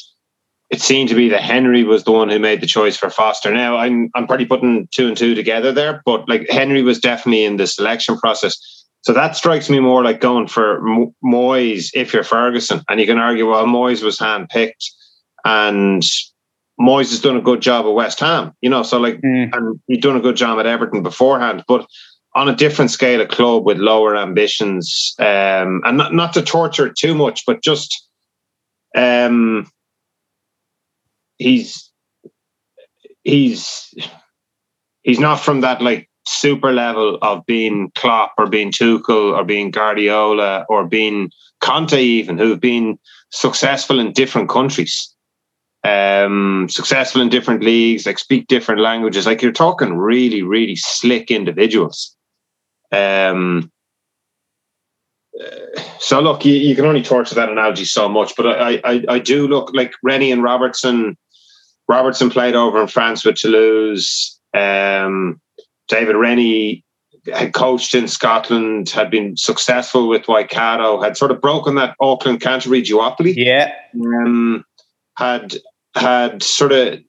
[0.70, 3.52] it seemed to be that Henry was the one who made the choice for Foster.
[3.52, 7.44] Now I'm I'm probably putting two and two together there, but like Henry was definitely
[7.44, 8.56] in the selection process.
[9.02, 13.06] So that strikes me more like going for Mo- Moyes if you're Ferguson, and you
[13.06, 14.84] can argue, well, Moyes was handpicked
[15.44, 16.02] and
[16.78, 19.54] Moyes has done a good job at West Ham, you know, so like, Mm.
[19.54, 21.86] and he'd done a good job at Everton beforehand, but
[22.34, 26.86] on a different scale, a club with lower ambitions, um, and not, not to torture
[26.86, 28.06] it too much, but just,
[28.96, 29.66] um,
[31.40, 31.90] he's,
[33.24, 33.92] he's,
[35.02, 39.70] he's not from that like super level of being Klopp or being Tuchel or being
[39.70, 41.30] Guardiola or being
[41.60, 42.98] Conte even, who've been
[43.30, 45.14] successful in different countries
[45.84, 49.26] um, successful in different leagues, like speak different languages.
[49.26, 52.16] Like you're talking really, really slick individuals.
[52.92, 53.70] Um,
[55.40, 59.04] uh, so look, you, you can only torture that analogy so much, but I, I,
[59.08, 61.16] I do look like Rennie and Robertson.
[61.90, 64.38] Robertson played over in France with Toulouse.
[64.56, 65.40] Um,
[65.88, 66.84] David Rennie
[67.34, 72.40] had coached in Scotland, had been successful with Waikato, had sort of broken that Auckland
[72.40, 74.64] Canterbury duopoly Yeah, um,
[75.18, 75.56] had
[75.96, 77.00] had sort of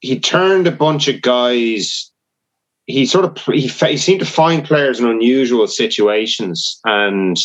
[0.00, 2.12] he turned a bunch of guys.
[2.84, 7.38] He sort of he, he seemed to find players in unusual situations and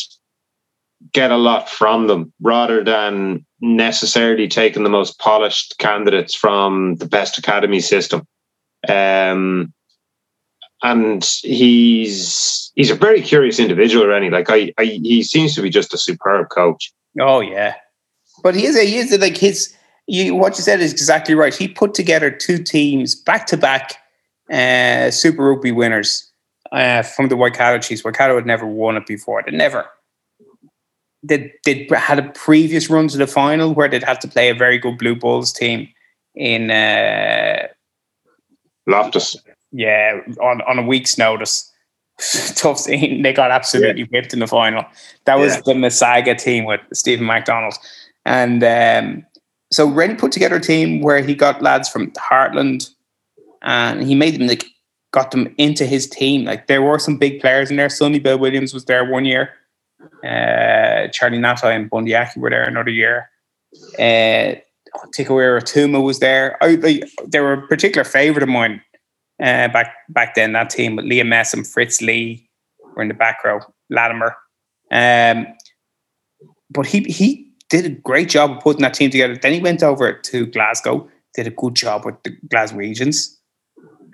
[1.13, 7.05] get a lot from them rather than necessarily taking the most polished candidates from the
[7.05, 8.25] best academy system.
[8.87, 9.73] Um,
[10.83, 14.29] and he's he's a very curious individual, Rennie.
[14.29, 16.91] Like I, I, he seems to be just a superb coach.
[17.19, 17.75] Oh yeah,
[18.41, 19.75] but he is a, he is a, like his.
[20.07, 21.53] You what you said is exactly right.
[21.53, 23.97] He put together two teams back to back
[24.51, 26.31] uh, Super Rugby winners
[26.71, 28.03] uh, from the Waikato Chiefs.
[28.03, 29.43] Waikato had never won it before.
[29.45, 29.85] They never.
[31.23, 34.55] They they had a previous run to the final where they'd had to play a
[34.55, 35.87] very good Blue Bulls team
[36.35, 37.67] in uh,
[38.87, 39.35] Loftus.
[39.71, 41.67] yeah on on a week's notice.
[42.55, 43.21] Tough scene.
[43.23, 44.85] They got absolutely whipped in the final.
[45.25, 45.61] That was Yeah.
[45.65, 47.73] the Masaga team with Stephen McDonald,
[48.25, 49.25] and um,
[49.71, 52.89] so Rennie put together a team where he got lads from Heartland,
[53.61, 54.65] and he made them like
[55.11, 56.45] got them into his team.
[56.45, 57.89] Like there were some big players in there.
[57.89, 59.49] Sonny Bill Williams was there one year.
[60.23, 63.29] Uh, Charlie Ngatai and Bundee Aki were there another year.
[63.97, 64.55] Uh,
[65.15, 66.57] Tikawira Tuma was there.
[66.61, 68.81] I, I, they were a particular favourite of mine
[69.41, 70.53] uh, back back then.
[70.53, 72.49] That team with Liam Messam and Fritz Lee
[72.95, 73.59] were in the back row.
[73.89, 74.35] Latimer,
[74.91, 75.47] um,
[76.69, 79.35] but he he did a great job of putting that team together.
[79.35, 83.33] Then he went over to Glasgow, did a good job with the Glaswegians,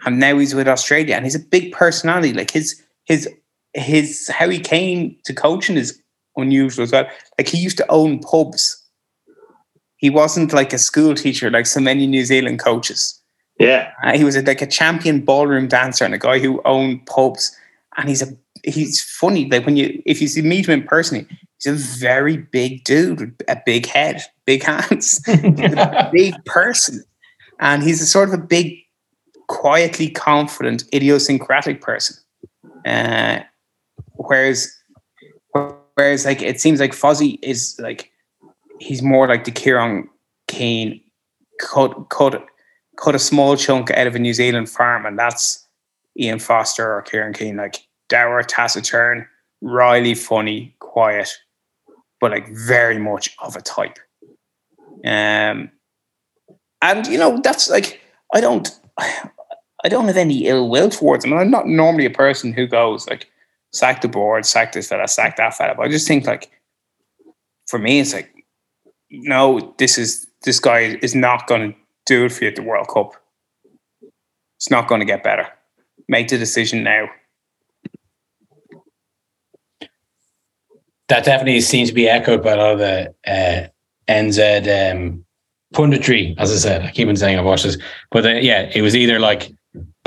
[0.05, 1.15] and now he's with Australia.
[1.15, 2.33] And he's a big personality.
[2.33, 3.29] Like his his
[3.77, 6.01] his how he came to coaching is
[6.35, 7.07] unusual as well.
[7.37, 8.83] Like he used to own pubs.
[9.97, 13.19] He wasn't like a school teacher like so many New Zealand coaches.
[13.59, 13.91] Yeah.
[14.03, 17.55] Uh, he was a, like a champion ballroom dancer and a guy who owned pubs.
[17.97, 18.27] And he's a
[18.63, 19.49] he's funny.
[19.49, 21.27] Like when you if you see meet him in person,
[21.59, 27.03] he's a very big dude with a big head, big hands, a big person,
[27.59, 28.77] and he's a sort of a big,
[29.47, 32.17] quietly confident, idiosyncratic person.
[32.85, 33.39] Uh,
[34.17, 34.71] whereas,
[35.95, 38.11] whereas like it seems like Fozzie is like
[38.79, 40.09] he's more like the Kieran
[40.47, 41.01] Kane
[41.59, 42.45] cut cut
[42.97, 45.65] cut a small chunk out of a New Zealand farm, and that's
[46.19, 49.27] Ian Foster or Kieran Kane, like dour, taciturn,
[49.61, 51.29] Riley, funny, quiet,
[52.19, 53.99] but like very much of a type.
[55.05, 55.71] Um,
[56.81, 58.01] and you know that's like
[58.33, 61.33] I don't, I don't have any ill will towards him.
[61.33, 63.29] I'm not normally a person who goes like
[63.77, 65.75] sack the board, sack this fella, sack that fella.
[65.75, 66.49] But I just think like
[67.67, 68.31] for me, it's like
[69.09, 72.63] no, this is this guy is not going to do it for you at the
[72.63, 73.13] World Cup.
[74.57, 75.47] It's not going to get better.
[76.07, 77.07] Make the decision now.
[81.07, 83.67] that definitely seems to be echoed by a lot of the uh,
[84.11, 85.25] NZ um,
[85.73, 86.35] punditry.
[86.37, 87.77] As I said, I keep on saying I watched this,
[88.11, 89.51] but uh, yeah, it was either like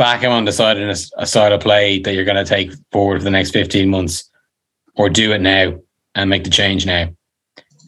[0.00, 3.18] back him on deciding a, a side of play that you're going to take forward
[3.18, 4.28] for the next 15 months,
[4.96, 5.78] or do it now
[6.14, 7.04] and make the change now.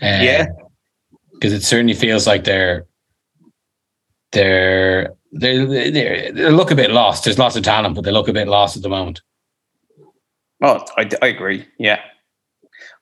[0.03, 0.45] Uh, Yeah.
[1.33, 2.85] because it certainly feels like they're
[4.33, 7.25] they're they they they look a bit lost.
[7.25, 9.23] There's lots of talent, but they look a bit lost at the moment.
[10.63, 11.67] Oh, I, I agree.
[11.79, 12.01] Yeah,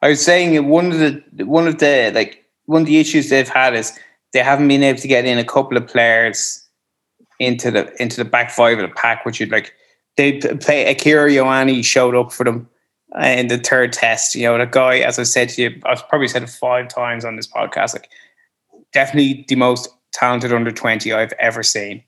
[0.03, 3.49] I was saying one of the one of the like one of the issues they've
[3.49, 3.93] had is
[4.33, 6.65] they haven't been able to get in a couple of players
[7.41, 9.75] into the into the back five of the pack, which you'd like.
[10.17, 12.69] They play Akira Ioane showed up for them
[13.19, 14.35] uh, in the third test.
[14.35, 17.25] You know, the guy, as I said to you, I've probably said it five times
[17.25, 17.95] on this podcast.
[17.95, 18.11] Like,
[18.93, 22.05] definitely the most talented under twenty I've ever seen,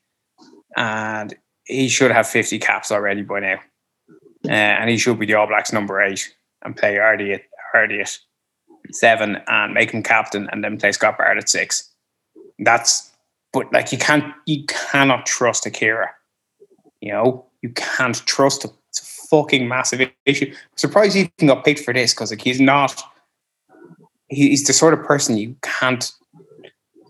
[0.76, 3.58] and he should have fifty caps already by now
[4.48, 7.42] uh, and he should be the All Blacks number eight and play Ardie at
[7.74, 8.18] Ardie at
[8.90, 11.90] seven and make him captain, and then play Scott Barrett at six.
[12.58, 13.11] That's
[13.52, 16.10] but like you can't you cannot trust Akira.
[17.00, 18.70] You know you can't trust him.
[18.90, 20.46] It's a fucking massive issue.
[20.50, 23.02] I'm surprised he even got picked for this because like he's not.
[24.28, 26.10] he- He's the sort of person you can't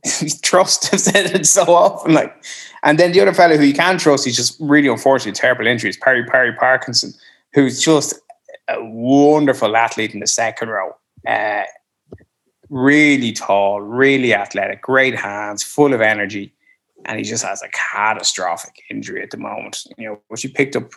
[0.42, 0.92] trust.
[0.92, 2.12] I've said it so often.
[2.14, 2.34] Like,
[2.82, 5.96] and then the other fellow who you can trust, he's just really unfortunately terrible injuries.
[5.96, 7.12] Pari Pari Parkinson,
[7.54, 8.14] who's just
[8.68, 10.96] a wonderful athlete in the second row.
[11.26, 11.62] Uh,
[12.72, 16.52] really tall, really athletic, great hands, full of energy,
[17.04, 19.84] and he just has a catastrophic injury at the moment.
[19.98, 20.90] You know, which he picked up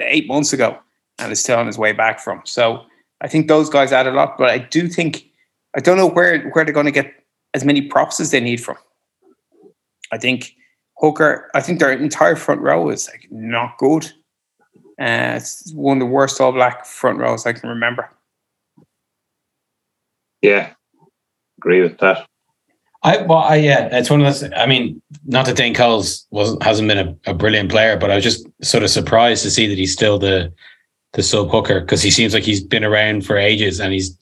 [0.00, 0.78] eight months ago
[1.18, 2.40] and is still on his way back from.
[2.44, 2.84] So
[3.20, 5.26] I think those guys add a lot, but I do think
[5.76, 7.12] I don't know where where they're going to get
[7.52, 8.78] as many props as they need from.
[10.12, 10.54] I think
[10.96, 11.50] Hooker.
[11.54, 14.06] I think their entire front row is like not good.
[14.98, 18.08] Uh, it's one of the worst All Black front rows I can remember.
[20.44, 20.70] Yeah.
[21.58, 22.26] Agree with that.
[23.02, 24.50] I well, I yeah, it's one of those.
[24.56, 28.14] I mean, not that Dane Coles was hasn't been a, a brilliant player, but I
[28.14, 30.52] was just sort of surprised to see that he's still the
[31.12, 34.16] the sub hooker because he seems like he's been around for ages and he's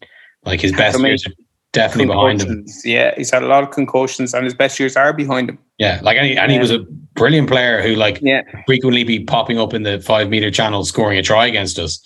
[0.45, 1.33] like his best I mean, years are
[1.73, 2.65] definitely behind him.
[2.85, 5.59] Yeah, he's had a lot of concussions, and his best years are behind him.
[5.79, 6.63] Yeah, like and he, and he Yeah.
[6.63, 6.81] was a
[7.15, 11.19] brilliant player who like Yeah, frequently be popping up in the five meter channel scoring
[11.19, 12.01] a try against us.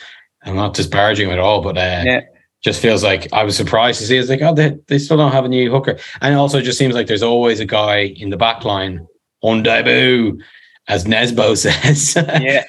[0.44, 2.20] I'm not disparaging him at all, but uh, Yeah.
[2.62, 4.16] Just feels like I was surprised to see.
[4.16, 6.78] It's like, oh, they, they still don't have a new hooker, and it also just
[6.78, 9.06] seems like there's always a guy in the back line
[9.42, 10.40] on debut,
[10.88, 12.16] as Nesbo says.
[12.40, 12.64] Yeah.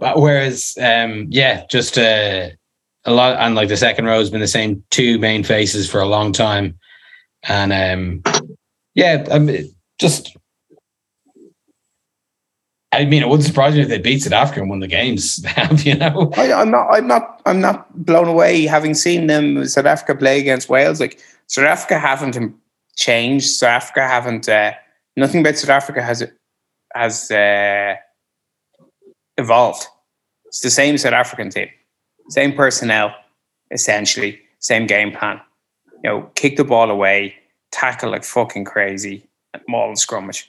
[0.00, 2.50] uh, whereas, um, yeah, just uh,
[3.04, 6.00] a lot, and like the second row has been the same two main faces for
[6.00, 6.78] a long time,
[7.44, 8.22] and um,
[8.94, 10.36] yeah, I mean, just.
[12.92, 15.44] I mean, it wouldn't surprise me if they beat South Africa and won the games.
[15.84, 16.88] you know, I, I'm not.
[16.92, 17.40] I'm not.
[17.46, 21.00] I'm not blown away having seen them South Africa play against Wales.
[21.00, 22.54] Like South Africa haven't
[22.96, 23.46] changed.
[23.46, 24.46] South Africa haven't.
[24.48, 24.72] Uh,
[25.16, 26.22] nothing about South Africa has
[26.94, 27.96] has uh,
[29.38, 29.86] evolved.
[30.46, 31.68] It's the same South African team,
[32.28, 33.14] same personnel,
[33.70, 35.40] essentially, same game plan.
[36.04, 37.36] You know, kick the ball away,
[37.70, 40.48] tackle like fucking crazy, and maul and scrummage.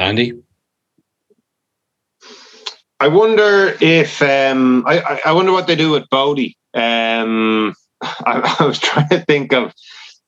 [0.00, 0.32] Andy.
[2.98, 6.56] I wonder if um, I, I, wonder what they do with Bodie.
[6.74, 9.74] Um, I, I was trying to think of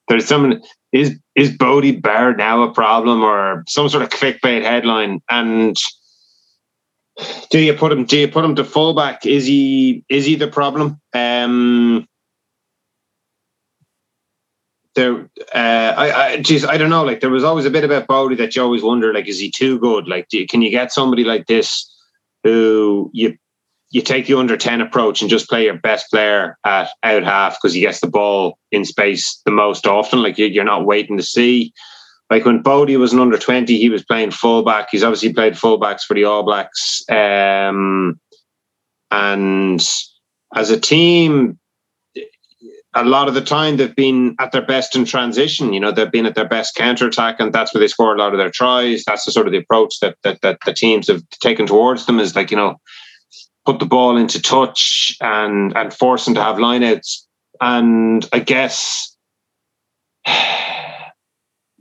[0.08, 0.60] there's some
[0.92, 5.76] is is Bodie Barr now a problem or some sort of clickbait headline and
[7.50, 10.48] do you put him do you put him to fullback is he is he the
[10.48, 12.06] problem um
[14.94, 18.36] there uh I I I don't know like there was always a bit about Bodie
[18.36, 21.24] that you always wonder like is he too good like you, can you get somebody
[21.24, 21.88] like this
[22.44, 23.36] who you
[23.92, 27.58] you take the under 10 approach and just play your best player at out half
[27.58, 30.22] because he gets the ball in space the most often.
[30.22, 31.74] Like you're not waiting to see.
[32.30, 34.88] Like when Bodie was an under 20, he was playing fullback.
[34.90, 37.04] He's obviously played fullbacks for the All Blacks.
[37.10, 38.18] Um,
[39.10, 39.86] and
[40.54, 41.58] as a team,
[42.94, 45.72] a lot of the time they've been at their best in transition.
[45.72, 48.18] You know, they've been at their best counter attack, and that's where they score a
[48.18, 49.04] lot of their tries.
[49.04, 52.20] That's the sort of the approach that that, that the teams have taken towards them.
[52.20, 52.76] Is like you know,
[53.64, 57.22] put the ball into touch and and force them to have lineouts.
[57.60, 59.16] And I guess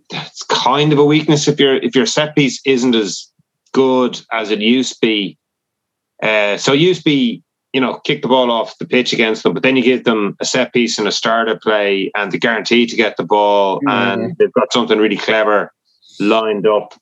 [0.09, 3.31] that's kind of a weakness if your if your set piece isn't as
[3.73, 5.37] good as it used to be.
[6.21, 7.43] Uh, so used to be,
[7.73, 10.35] you know, kick the ball off the pitch against them, but then you give them
[10.39, 13.91] a set piece and a starter play and the guarantee to get the ball, mm.
[13.91, 15.71] and they've got something really clever
[16.19, 16.93] lined up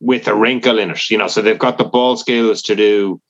[0.00, 1.10] with a wrinkle in it.
[1.10, 3.20] You know, so they've got the ball skills to do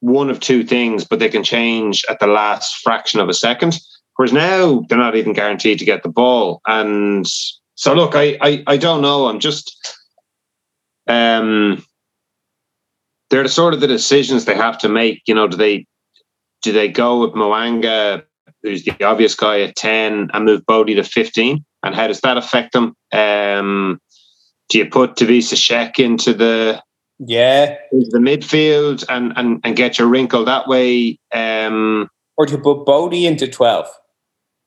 [0.00, 3.78] one of two things, but they can change at the last fraction of a second.
[4.16, 6.60] Whereas now they're not even guaranteed to get the ball.
[6.66, 7.26] And
[7.74, 9.28] so look, I I, I don't know.
[9.28, 9.96] I'm just
[11.06, 11.84] um
[13.30, 15.22] they're the sort of the decisions they have to make.
[15.26, 15.86] You know, do they
[16.62, 18.22] do they go with Mo'unga,
[18.62, 21.64] who's the obvious guy at 10, and move Bodie to 15?
[21.82, 22.94] And how does that affect them?
[23.12, 24.00] Um,
[24.68, 26.82] do you put Tuivasa-Sheck into the
[27.20, 27.76] yeah.
[27.92, 31.18] Into the midfield and, and, and get your wrinkle that way.
[31.32, 33.86] Um, or to put Bodie into 12.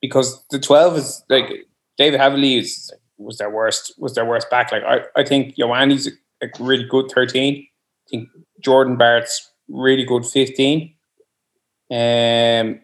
[0.01, 1.45] Because the 12 is like
[1.97, 4.71] David Havili is, was their worst was their worst back.
[4.71, 6.11] Like I, I think Ioane's a,
[6.45, 7.55] a really good 13.
[7.55, 8.29] I think
[8.61, 10.92] Jordan Barrett's really good 15.
[11.93, 12.81] Um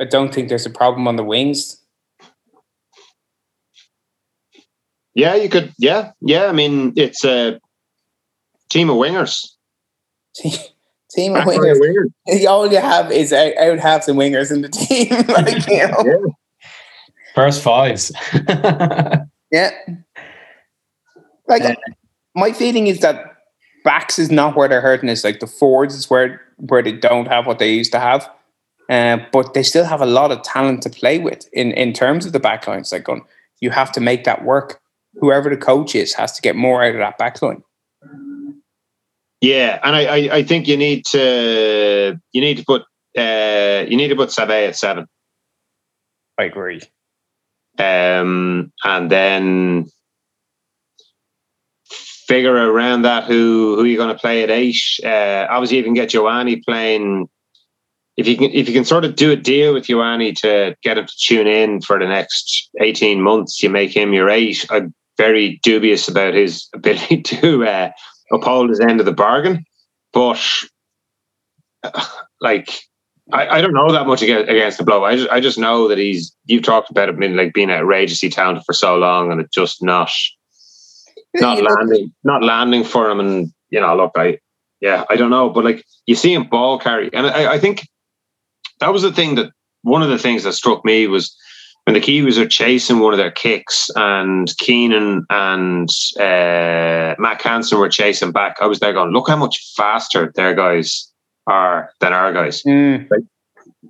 [0.00, 1.80] I don't think there's a problem on the wings.
[5.14, 5.72] Yeah, you could.
[5.78, 6.46] Yeah, yeah.
[6.46, 7.60] I mean, it's a
[8.70, 9.46] team of wingers.
[10.34, 11.78] team of wingers.
[11.78, 12.46] wingers.
[12.48, 15.10] All you have is out, out halves and wingers in the team.
[15.28, 16.02] like, you know?
[16.04, 16.32] yeah.
[17.34, 18.12] First fives.
[19.50, 19.70] yeah.
[21.46, 21.74] Like uh,
[22.34, 23.33] my feeling is that
[23.84, 25.08] backs is not where they're hurting.
[25.08, 28.28] It's like the forwards is where where they don't have what they used to have.
[28.88, 32.26] Uh, but they still have a lot of talent to play with in, in terms
[32.26, 32.92] of the backlines.
[32.92, 33.22] Like going,
[33.60, 34.80] you have to make that work.
[35.14, 37.62] Whoever the coach is has to get more out of that backline.
[39.40, 42.82] Yeah, and I, I, I think you need to you need to put
[43.16, 45.06] uh, you need to put Savea at seven.
[46.38, 46.80] I agree.
[47.78, 49.86] Um, and then
[52.26, 54.80] figure around that who who you're going to play at eight.
[55.04, 57.28] Uh, obviously, you can get Ioane playing.
[58.16, 60.98] If you can, if you can sort of do a deal with Ioane to get
[60.98, 64.66] him to tune in for the next eighteen months, you make him your eight.
[64.70, 67.90] I'm very dubious about his ability to uh,
[68.32, 69.64] uphold his end of the bargain.
[70.12, 70.40] But
[72.40, 72.70] like,
[73.32, 75.04] I, I don't know that much against, against the blow.
[75.04, 76.34] I just I just know that he's.
[76.46, 79.82] You've talked about him being like being outrageously talented for so long, and it just
[79.82, 80.10] not
[81.40, 83.20] not landing, not landing for him.
[83.20, 84.38] And you know, look, I
[84.80, 87.86] yeah, I don't know, but like you see him ball carry, and I, I think
[88.80, 89.50] that was the thing that
[89.82, 91.36] one of the things that struck me was
[91.84, 95.88] when the Kiwis are chasing one of their kicks and Keenan and
[96.18, 100.54] uh, Mack Hansen were chasing back, I was there going, look how much faster their
[100.54, 101.10] guys
[101.46, 102.62] are than our guys.
[102.62, 103.10] Mm.
[103.10, 103.20] Like,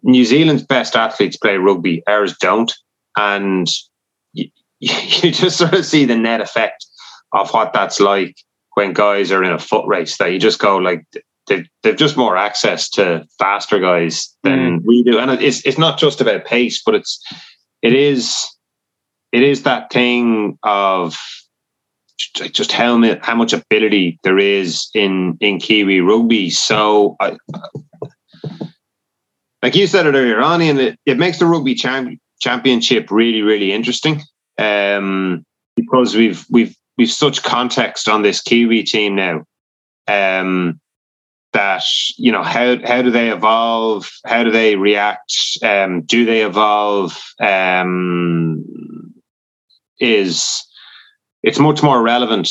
[0.03, 2.73] New Zealand's best athletes play rugby, ours don't.
[3.17, 3.69] And
[4.33, 4.51] you,
[4.81, 6.87] you just sort of see the net effect
[7.35, 8.37] of what that's like
[8.75, 10.17] when guys are in a foot race.
[10.19, 11.05] That you just go like
[11.47, 15.99] they've they've just more access to faster guys than we do, and it's it's not
[15.99, 17.21] just about pace, but it's
[17.83, 18.47] it is
[19.33, 21.19] it is that thing of
[22.53, 26.51] just how how much ability there is in in Kiwi rugby.
[26.51, 27.37] So, I,
[29.63, 33.43] like you said it earlier on, and it, it makes the rugby champ, championship really
[33.43, 34.23] really interesting
[34.59, 35.45] um,
[35.77, 39.45] because we've we've we've such context on this Kiwi team now.
[40.07, 40.81] Um,
[41.53, 41.85] that
[42.19, 44.11] you know how how do they evolve?
[44.27, 45.33] How do they react?
[45.63, 47.19] Um, do they evolve?
[47.41, 48.65] Um,
[50.01, 50.67] is
[51.43, 52.51] it's much more relevant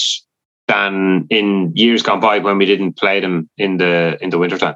[0.67, 4.75] than in years gone by when we didn't play them in the in the wintertime.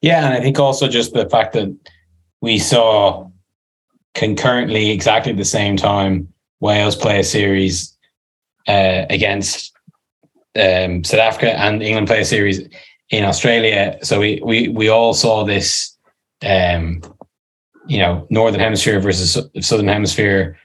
[0.00, 1.76] Yeah, and I think also just the fact that
[2.40, 3.28] we saw
[4.14, 7.93] concurrently exactly the same time Wales play a series
[8.68, 9.72] uh, against
[10.60, 12.68] um, South Africa and England play a series
[13.10, 13.98] in Australia.
[14.02, 15.96] So we we we all saw this,
[16.44, 17.02] um,
[17.86, 20.58] you know, Northern Hemisphere versus Southern Hemisphere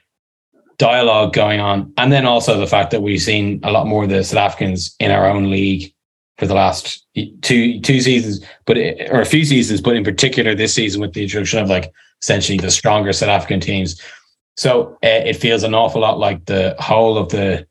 [0.78, 4.10] dialogue going on, and then also the fact that we've seen a lot more of
[4.10, 5.92] the South Africans in our own league
[6.38, 7.06] for the last
[7.42, 11.12] two two seasons, but it, or a few seasons, but in particular this season with
[11.12, 14.00] the introduction of like essentially the stronger South African teams.
[14.56, 17.66] So uh, it feels an awful lot like the whole of the,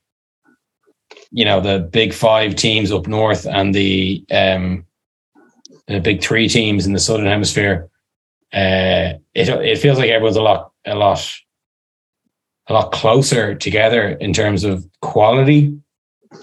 [1.31, 4.85] you know, the big five teams up north and the um,
[5.87, 7.89] the big three teams in the southern hemisphere.
[8.51, 11.31] Uh, it it feels like everyone's a lot a lot
[12.67, 15.77] a lot closer together in terms of quality.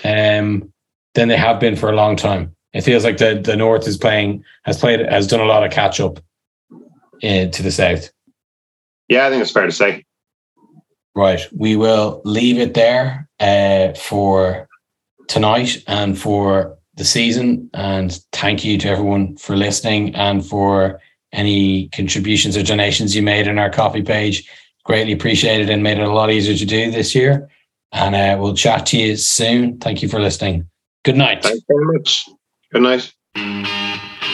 [0.05, 0.73] Um,
[1.17, 2.55] than they have been for a long time.
[2.73, 5.73] It feels like the the North is playing has played has done a lot of
[5.73, 6.21] catch up
[7.25, 8.11] uh, to the South.
[9.09, 10.05] Yeah, I think it's fair to say.
[11.17, 14.66] Right, we will leave it there uh, for
[15.29, 17.71] tonight and for the season.
[17.75, 21.01] And thank you to everyone for listening and for
[21.33, 24.51] any contributions or donations you made in our Ko-fi page.
[24.85, 27.49] Greatly appreciated and made it a lot easier to do this year.
[27.93, 29.79] And uh, we'll chat to you soon.
[29.79, 30.69] Thank you for listening.
[31.05, 31.43] Good night.
[31.43, 32.29] Thanks very much.
[32.73, 34.33] Good night.